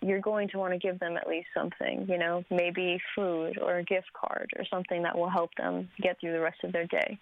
you're 0.00 0.20
going 0.20 0.48
to 0.48 0.58
want 0.58 0.72
to 0.72 0.78
give 0.78 0.98
them 0.98 1.16
at 1.16 1.28
least 1.28 1.48
something, 1.54 2.06
you 2.08 2.18
know, 2.18 2.44
maybe 2.50 3.00
food 3.14 3.58
or 3.60 3.78
a 3.78 3.84
gift 3.84 4.08
card 4.12 4.50
or 4.56 4.64
something 4.64 5.02
that 5.02 5.16
will 5.16 5.30
help 5.30 5.50
them 5.56 5.88
get 6.00 6.18
through 6.20 6.32
the 6.32 6.40
rest 6.40 6.58
of 6.64 6.72
their 6.72 6.86
day. 6.86 7.18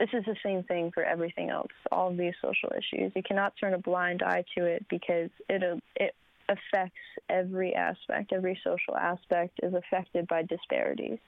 This 0.00 0.08
is 0.14 0.24
the 0.24 0.36
same 0.42 0.62
thing 0.62 0.90
for 0.94 1.04
everything 1.04 1.50
else, 1.50 1.68
all 1.92 2.08
of 2.10 2.16
these 2.16 2.32
social 2.42 2.70
issues. 2.70 3.12
You 3.14 3.22
cannot 3.22 3.52
turn 3.60 3.74
a 3.74 3.78
blind 3.78 4.22
eye 4.22 4.44
to 4.56 4.64
it 4.64 4.86
because 4.88 5.28
it, 5.50 5.62
it 5.94 6.14
affects 6.48 6.96
every 7.28 7.74
aspect, 7.74 8.32
every 8.32 8.58
social 8.64 8.96
aspect 8.96 9.60
is 9.62 9.74
affected 9.74 10.26
by 10.26 10.42
disparities. 10.44 11.18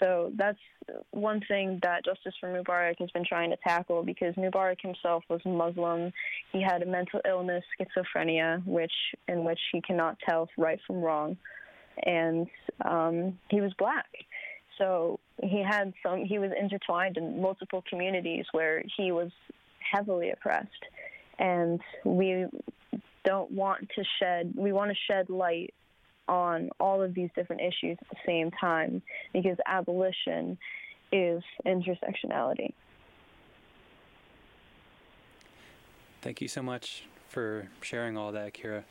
So 0.00 0.32
that's 0.34 0.58
one 1.12 1.42
thing 1.46 1.78
that 1.84 2.04
Justice 2.04 2.34
for 2.40 2.48
Mubarak 2.48 2.98
has 2.98 3.10
been 3.12 3.24
trying 3.24 3.50
to 3.50 3.56
tackle 3.56 4.02
because 4.02 4.34
Mubarak 4.34 4.80
himself 4.80 5.22
was 5.28 5.40
Muslim. 5.44 6.12
He 6.50 6.60
had 6.60 6.82
a 6.82 6.86
mental 6.86 7.20
illness, 7.24 7.62
schizophrenia, 7.78 8.66
which 8.66 8.92
in 9.28 9.44
which 9.44 9.60
he 9.70 9.80
cannot 9.80 10.18
tell 10.28 10.48
right 10.58 10.80
from 10.88 11.02
wrong, 11.02 11.36
and 12.02 12.48
um, 12.84 13.38
he 13.48 13.60
was 13.60 13.72
black. 13.78 14.08
So 14.76 15.20
he 15.42 15.62
had 15.62 15.92
some. 16.02 16.24
He 16.24 16.38
was 16.38 16.50
intertwined 16.58 17.16
in 17.16 17.40
multiple 17.40 17.82
communities 17.88 18.44
where 18.52 18.82
he 18.96 19.12
was 19.12 19.30
heavily 19.78 20.30
oppressed, 20.30 20.68
and 21.38 21.80
we 22.04 22.46
don't 23.24 23.50
want 23.50 23.88
to 23.96 24.04
shed. 24.18 24.52
We 24.56 24.72
want 24.72 24.90
to 24.90 24.96
shed 25.10 25.30
light 25.30 25.74
on 26.28 26.70
all 26.78 27.02
of 27.02 27.14
these 27.14 27.30
different 27.34 27.62
issues 27.62 27.98
at 28.00 28.08
the 28.10 28.16
same 28.26 28.50
time 28.52 29.02
because 29.32 29.56
abolition 29.66 30.56
is 31.10 31.42
intersectionality. 31.66 32.72
Thank 36.22 36.40
you 36.40 36.48
so 36.48 36.62
much 36.62 37.04
for 37.28 37.68
sharing 37.80 38.16
all 38.16 38.32
that, 38.32 38.54
Kira. 38.54 38.84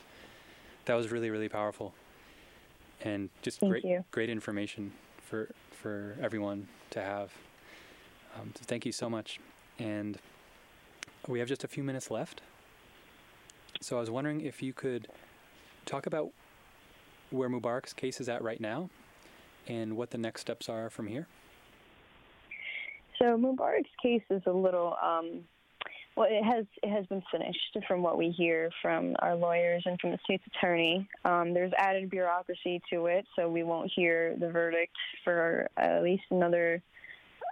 That 0.84 0.94
was 0.94 1.10
really, 1.10 1.30
really 1.30 1.48
powerful, 1.48 1.94
and 3.00 3.30
just 3.40 3.60
Thank 3.60 3.72
great, 3.72 3.84
you. 3.84 4.04
great 4.10 4.28
information 4.28 4.92
for 5.22 5.48
for 5.82 6.16
everyone 6.22 6.68
to 6.90 7.02
have. 7.02 7.32
Um, 8.38 8.52
so 8.54 8.62
thank 8.64 8.86
you 8.86 8.92
so 8.92 9.10
much. 9.10 9.40
And 9.80 10.16
we 11.26 11.40
have 11.40 11.48
just 11.48 11.64
a 11.64 11.68
few 11.68 11.82
minutes 11.82 12.10
left. 12.10 12.40
So 13.80 13.96
I 13.96 14.00
was 14.00 14.08
wondering 14.08 14.42
if 14.42 14.62
you 14.62 14.72
could 14.72 15.08
talk 15.84 16.06
about 16.06 16.30
where 17.30 17.48
Mubarak's 17.48 17.92
case 17.92 18.20
is 18.20 18.28
at 18.28 18.42
right 18.42 18.60
now 18.60 18.90
and 19.66 19.96
what 19.96 20.10
the 20.10 20.18
next 20.18 20.42
steps 20.42 20.68
are 20.68 20.88
from 20.88 21.08
here. 21.08 21.26
So 23.18 23.36
Mubarak's 23.36 23.90
case 24.00 24.22
is 24.30 24.42
a 24.46 24.52
little 24.52 24.96
um, 25.02 25.40
well, 26.16 26.28
it 26.30 26.44
has 26.44 26.66
it 26.82 26.90
has 26.90 27.06
been 27.06 27.22
finished 27.30 27.78
from 27.88 28.02
what 28.02 28.18
we 28.18 28.30
hear 28.30 28.70
from 28.82 29.16
our 29.20 29.34
lawyers 29.34 29.82
and 29.86 29.98
from 30.00 30.10
the 30.10 30.18
state's 30.24 30.44
attorney. 30.46 31.08
Um, 31.24 31.54
there's 31.54 31.72
added 31.78 32.10
bureaucracy 32.10 32.82
to 32.90 33.06
it, 33.06 33.26
so 33.34 33.48
we 33.48 33.62
won't 33.62 33.90
hear 33.94 34.36
the 34.38 34.50
verdict 34.50 34.96
for 35.24 35.68
at 35.76 36.02
least 36.02 36.24
another 36.30 36.82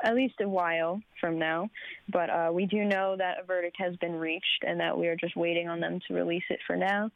at 0.03 0.15
least 0.15 0.35
a 0.41 0.49
while 0.49 1.01
from 1.21 1.39
now. 1.39 1.69
But 2.11 2.31
uh, 2.31 2.51
we 2.53 2.67
do 2.67 2.85
know 2.85 3.17
that 3.17 3.39
a 3.41 3.45
verdict 3.45 3.77
has 3.79 3.97
been 3.97 4.15
reached 4.15 4.65
and 4.67 4.81
that 4.81 4.97
we 4.97 5.09
are 5.09 5.17
just 5.17 5.37
waiting 5.37 5.69
on 5.69 5.81
them 5.81 6.01
to 6.09 6.15
release 6.15 6.45
it 6.51 6.61
for 6.67 6.77
now. 6.77 7.11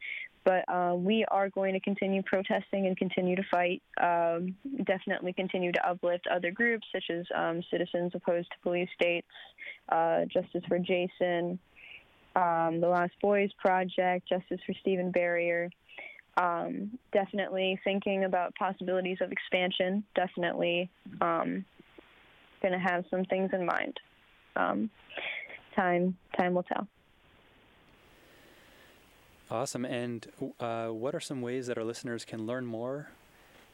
But 0.45 0.63
uh, 0.71 0.93
we 0.95 1.25
are 1.29 1.49
going 1.49 1.73
to 1.73 1.79
continue 1.79 2.21
protesting 2.21 2.85
and 2.85 2.95
continue 2.95 3.35
to 3.35 3.43
fight. 3.51 3.81
Um, 3.99 4.55
definitely 4.85 5.33
continue 5.33 5.71
to 5.71 5.89
uplift 5.89 6.27
other 6.27 6.51
groups 6.51 6.85
such 6.93 7.05
as 7.09 7.25
um, 7.35 7.63
Citizens 7.71 8.11
Opposed 8.13 8.47
to 8.51 8.57
Police 8.61 8.89
States, 8.93 9.27
uh, 9.89 10.21
Justice 10.31 10.61
for 10.67 10.77
Jason, 10.77 11.59
um, 12.35 12.79
the 12.79 12.87
Lost 12.87 13.13
Boys 13.21 13.49
Project, 13.57 14.29
Justice 14.29 14.59
for 14.65 14.73
Stephen 14.81 15.11
Barrier. 15.11 15.69
Um, 16.37 16.99
definitely 17.11 17.79
thinking 17.83 18.25
about 18.25 18.53
possibilities 18.55 19.17
of 19.21 19.31
expansion. 19.31 20.03
Definitely 20.15 20.89
um, 21.21 21.65
going 22.61 22.73
to 22.73 22.79
have 22.79 23.05
some 23.09 23.25
things 23.25 23.49
in 23.53 23.65
mind. 23.65 23.99
Um, 24.55 24.89
time 25.75 26.15
time 26.37 26.53
will 26.53 26.63
tell. 26.63 26.87
Awesome. 29.49 29.85
And 29.85 30.27
uh, 30.59 30.87
what 30.87 31.13
are 31.13 31.19
some 31.19 31.41
ways 31.41 31.67
that 31.67 31.77
our 31.77 31.83
listeners 31.83 32.25
can 32.25 32.45
learn 32.45 32.65
more 32.65 33.09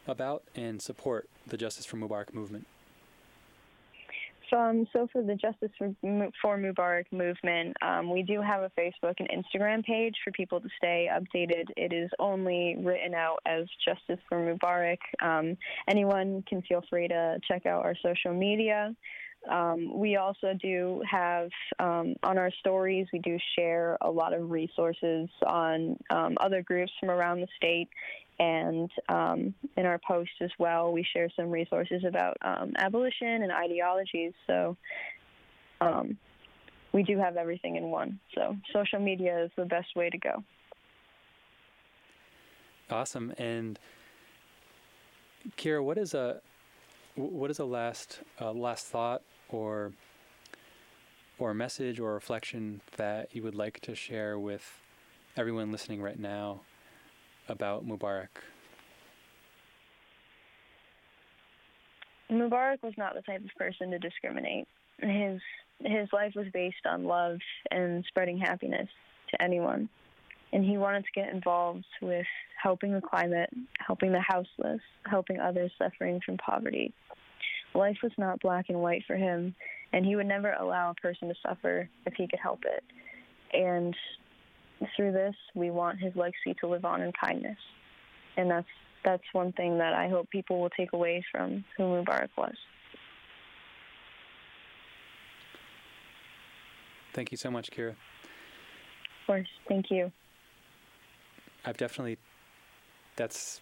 about 0.07 0.43
and 0.55 0.81
support 0.81 1.29
the 1.47 1.57
Justice 1.57 1.85
for 1.85 1.97
Mubarak 1.97 2.33
movement? 2.33 2.65
Um, 4.53 4.85
so 4.91 5.07
for 5.11 5.23
the 5.23 5.35
Justice 5.35 5.71
for, 5.77 5.95
Mubarak 6.03 7.05
movement, 7.11 7.75
um, 7.81 8.11
we 8.11 8.21
do 8.21 8.41
have 8.41 8.63
a 8.63 8.71
Facebook 8.77 9.15
and 9.19 9.29
Instagram 9.29 9.83
page 9.83 10.15
for 10.23 10.31
people 10.31 10.59
to 10.59 10.67
stay 10.77 11.09
updated. 11.11 11.65
It 11.77 11.93
is 11.93 12.09
only 12.19 12.75
written 12.79 13.13
out 13.13 13.39
as 13.45 13.65
Justice 13.85 14.21
for 14.27 14.37
Mubarak. 14.37 14.97
Um, 15.21 15.57
anyone 15.87 16.43
can 16.47 16.61
feel 16.63 16.83
free 16.89 17.07
to 17.07 17.39
check 17.47 17.65
out 17.65 17.85
our 17.85 17.95
social 18.03 18.33
media. 18.33 18.93
Um, 19.49 19.97
we 19.97 20.17
also 20.17 20.53
do 20.61 21.01
have 21.09 21.49
um, 21.79 22.15
on 22.23 22.37
our 22.37 22.51
stories, 22.59 23.07
we 23.11 23.19
do 23.19 23.37
share 23.55 23.97
a 24.01 24.09
lot 24.09 24.33
of 24.33 24.51
resources 24.51 25.29
on 25.45 25.97
um, 26.09 26.37
other 26.39 26.61
groups 26.61 26.91
from 26.99 27.09
around 27.09 27.41
the 27.41 27.47
state. 27.57 27.89
And 28.39 28.89
um, 29.09 29.53
in 29.77 29.85
our 29.85 29.99
posts 30.07 30.33
as 30.41 30.51
well, 30.57 30.91
we 30.91 31.05
share 31.13 31.29
some 31.35 31.49
resources 31.49 32.03
about 32.07 32.37
um, 32.41 32.73
abolition 32.77 33.43
and 33.43 33.51
ideologies. 33.51 34.33
So 34.47 34.77
um, 35.79 36.17
we 36.91 37.03
do 37.03 37.17
have 37.17 37.37
everything 37.37 37.75
in 37.75 37.85
one. 37.85 38.19
So 38.35 38.55
social 38.73 38.99
media 38.99 39.43
is 39.43 39.51
the 39.57 39.65
best 39.65 39.95
way 39.95 40.09
to 40.09 40.17
go. 40.17 40.43
Awesome. 42.89 43.33
And 43.37 43.79
Kira, 45.57 45.83
what 45.83 45.97
is 45.97 46.13
a 46.13 46.41
what 47.15 47.51
is 47.51 47.59
a 47.59 47.65
last 47.65 48.19
uh, 48.39 48.51
last 48.51 48.87
thought 48.87 49.21
or 49.53 49.91
or 51.39 51.51
a 51.51 51.55
message 51.55 51.99
or 51.99 52.13
reflection 52.13 52.81
that 52.97 53.35
you 53.35 53.41
would 53.41 53.55
like 53.55 53.79
to 53.79 53.95
share 53.95 54.37
with 54.37 54.79
everyone 55.35 55.71
listening 55.71 56.01
right 56.01 56.19
now 56.19 56.61
about 57.47 57.87
Mubarak? 57.87 58.27
Mubarak 62.31 62.81
was 62.81 62.93
not 62.97 63.15
the 63.15 63.21
type 63.23 63.43
of 63.43 63.49
person 63.57 63.91
to 63.91 63.99
discriminate. 63.99 64.67
His 64.99 65.41
his 65.79 66.07
life 66.13 66.33
was 66.35 66.47
based 66.53 66.85
on 66.85 67.05
love 67.05 67.39
and 67.71 68.05
spreading 68.07 68.37
happiness 68.37 68.87
to 69.31 69.41
anyone. 69.41 69.89
And 70.53 70.63
he 70.63 70.77
wanted 70.77 71.05
to 71.05 71.11
get 71.15 71.33
involved 71.33 71.85
with 72.01 72.25
helping 72.61 72.93
the 72.93 73.01
climate, 73.01 73.49
helping 73.79 74.11
the 74.11 74.19
houseless, 74.19 74.81
helping 75.05 75.39
others 75.39 75.71
suffering 75.79 76.21
from 76.23 76.37
poverty. 76.37 76.93
Life 77.73 77.97
was 78.03 78.11
not 78.17 78.39
black 78.41 78.65
and 78.69 78.81
white 78.81 79.03
for 79.07 79.15
him, 79.15 79.55
and 79.93 80.05
he 80.05 80.15
would 80.15 80.25
never 80.25 80.51
allow 80.53 80.91
a 80.91 80.95
person 80.95 81.29
to 81.29 81.35
suffer 81.45 81.89
if 82.05 82.13
he 82.15 82.27
could 82.27 82.39
help 82.39 82.63
it. 82.65 82.83
And 83.53 83.95
through 84.95 85.11
this, 85.13 85.35
we 85.55 85.71
want 85.71 85.99
his 85.99 86.15
legacy 86.15 86.55
to 86.59 86.67
live 86.67 86.85
on 86.85 87.01
in 87.01 87.11
kindness. 87.13 87.57
And 88.37 88.49
that's 88.49 88.67
that's 89.03 89.23
one 89.33 89.51
thing 89.53 89.79
that 89.79 89.93
I 89.93 90.07
hope 90.09 90.29
people 90.29 90.61
will 90.61 90.69
take 90.69 90.93
away 90.93 91.23
from 91.31 91.63
who 91.75 91.83
Mubarak 91.83 92.29
was. 92.37 92.53
Thank 97.13 97.31
you 97.31 97.37
so 97.37 97.49
much, 97.49 97.71
Kira. 97.71 97.89
Of 97.89 97.95
course. 99.25 99.47
Thank 99.67 99.89
you. 99.89 100.11
I've 101.65 101.77
definitely, 101.77 102.17
that's 103.15 103.59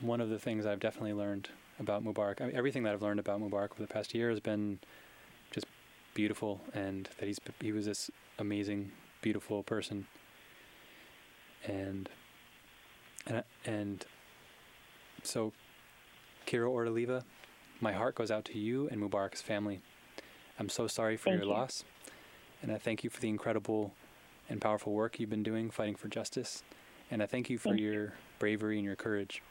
one 0.00 0.20
of 0.20 0.28
the 0.28 0.38
things 0.38 0.66
I've 0.66 0.80
definitely 0.80 1.14
learned 1.14 1.48
about 1.78 2.04
Mubarak. 2.04 2.40
I 2.40 2.46
mean, 2.46 2.56
everything 2.56 2.82
that 2.84 2.92
I've 2.92 3.02
learned 3.02 3.20
about 3.20 3.40
Mubarak 3.40 3.72
over 3.72 3.82
the 3.82 3.86
past 3.86 4.14
year 4.14 4.30
has 4.30 4.40
been 4.40 4.78
just 5.50 5.66
beautiful, 6.14 6.60
and 6.72 7.08
that 7.18 7.26
he's 7.26 7.40
he 7.60 7.72
was 7.72 7.86
this 7.86 8.10
amazing, 8.38 8.92
beautiful 9.22 9.62
person, 9.62 10.06
and 11.66 12.08
and 13.26 13.42
and 13.64 14.04
so, 15.22 15.52
Kira 16.46 16.68
Ortoleva, 16.68 17.22
my 17.80 17.92
heart 17.92 18.14
goes 18.14 18.30
out 18.30 18.44
to 18.46 18.58
you 18.58 18.88
and 18.90 19.00
Mubarak's 19.00 19.42
family. 19.42 19.80
I'm 20.58 20.68
so 20.68 20.86
sorry 20.86 21.16
for 21.16 21.30
thank 21.30 21.38
your 21.38 21.48
you. 21.48 21.54
loss, 21.54 21.84
and 22.62 22.70
I 22.70 22.78
thank 22.78 23.02
you 23.02 23.10
for 23.10 23.20
the 23.20 23.28
incredible 23.28 23.92
and 24.48 24.60
powerful 24.60 24.92
work 24.92 25.18
you've 25.18 25.30
been 25.30 25.42
doing 25.42 25.70
fighting 25.70 25.96
for 25.96 26.08
justice, 26.08 26.62
and 27.10 27.22
I 27.22 27.26
thank 27.26 27.50
you 27.50 27.58
for 27.58 27.70
thank 27.70 27.80
your 27.80 27.92
you. 27.92 28.12
bravery 28.38 28.76
and 28.76 28.84
your 28.84 28.96
courage. 28.96 29.42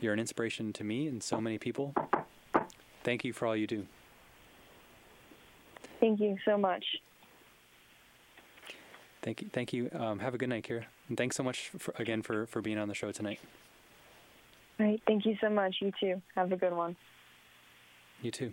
You're 0.00 0.12
an 0.12 0.18
inspiration 0.18 0.72
to 0.74 0.84
me 0.84 1.06
and 1.06 1.22
so 1.22 1.40
many 1.40 1.58
people. 1.58 1.94
Thank 3.02 3.24
you 3.24 3.32
for 3.32 3.46
all 3.46 3.56
you 3.56 3.66
do. 3.66 3.86
Thank 6.00 6.20
you 6.20 6.36
so 6.44 6.58
much. 6.58 6.84
Thank 9.22 9.40
you. 9.40 9.48
Thank 9.52 9.72
you. 9.72 9.90
Um, 9.94 10.18
have 10.18 10.34
a 10.34 10.38
good 10.38 10.50
night, 10.50 10.66
Kira. 10.68 10.84
And 11.08 11.16
thanks 11.16 11.36
so 11.36 11.42
much 11.42 11.70
for, 11.78 11.94
again 11.98 12.22
for, 12.22 12.46
for 12.46 12.60
being 12.60 12.78
on 12.78 12.88
the 12.88 12.94
show 12.94 13.10
tonight. 13.10 13.40
All 14.78 14.86
right. 14.86 15.00
Thank 15.06 15.24
you 15.24 15.36
so 15.40 15.48
much. 15.48 15.76
You 15.80 15.92
too. 15.98 16.20
Have 16.34 16.52
a 16.52 16.56
good 16.56 16.74
one. 16.74 16.96
You 18.20 18.30
too. 18.30 18.52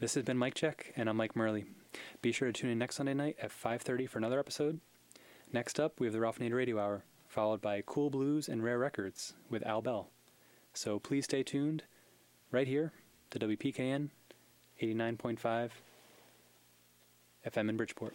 This 0.00 0.14
has 0.14 0.24
been 0.24 0.38
Mic 0.38 0.54
Check, 0.54 0.92
and 0.96 1.08
I'm 1.08 1.16
Mike 1.16 1.36
Murley. 1.36 1.66
Be 2.22 2.32
sure 2.32 2.50
to 2.50 2.52
tune 2.52 2.70
in 2.70 2.78
next 2.78 2.96
Sunday 2.96 3.14
night 3.14 3.36
at 3.40 3.50
5:30 3.50 4.08
for 4.08 4.18
another 4.18 4.38
episode. 4.38 4.80
Next 5.52 5.80
up, 5.80 5.98
we 5.98 6.06
have 6.06 6.14
the 6.14 6.20
Ralph 6.20 6.38
Nader 6.38 6.54
Radio 6.54 6.78
Hour, 6.78 7.02
followed 7.30 7.60
by 7.60 7.80
Cool 7.86 8.10
Blues 8.10 8.48
and 8.48 8.62
Rare 8.62 8.78
Records 8.78 9.34
with 9.48 9.64
Al 9.64 9.80
Bell. 9.80 10.08
So 10.74 10.98
please 10.98 11.24
stay 11.24 11.44
tuned 11.44 11.84
right 12.50 12.66
here 12.66 12.92
to 13.30 13.38
WPKN 13.38 14.08
89.5 14.82 15.70
FM 17.46 17.68
in 17.68 17.76
Bridgeport. 17.76 18.14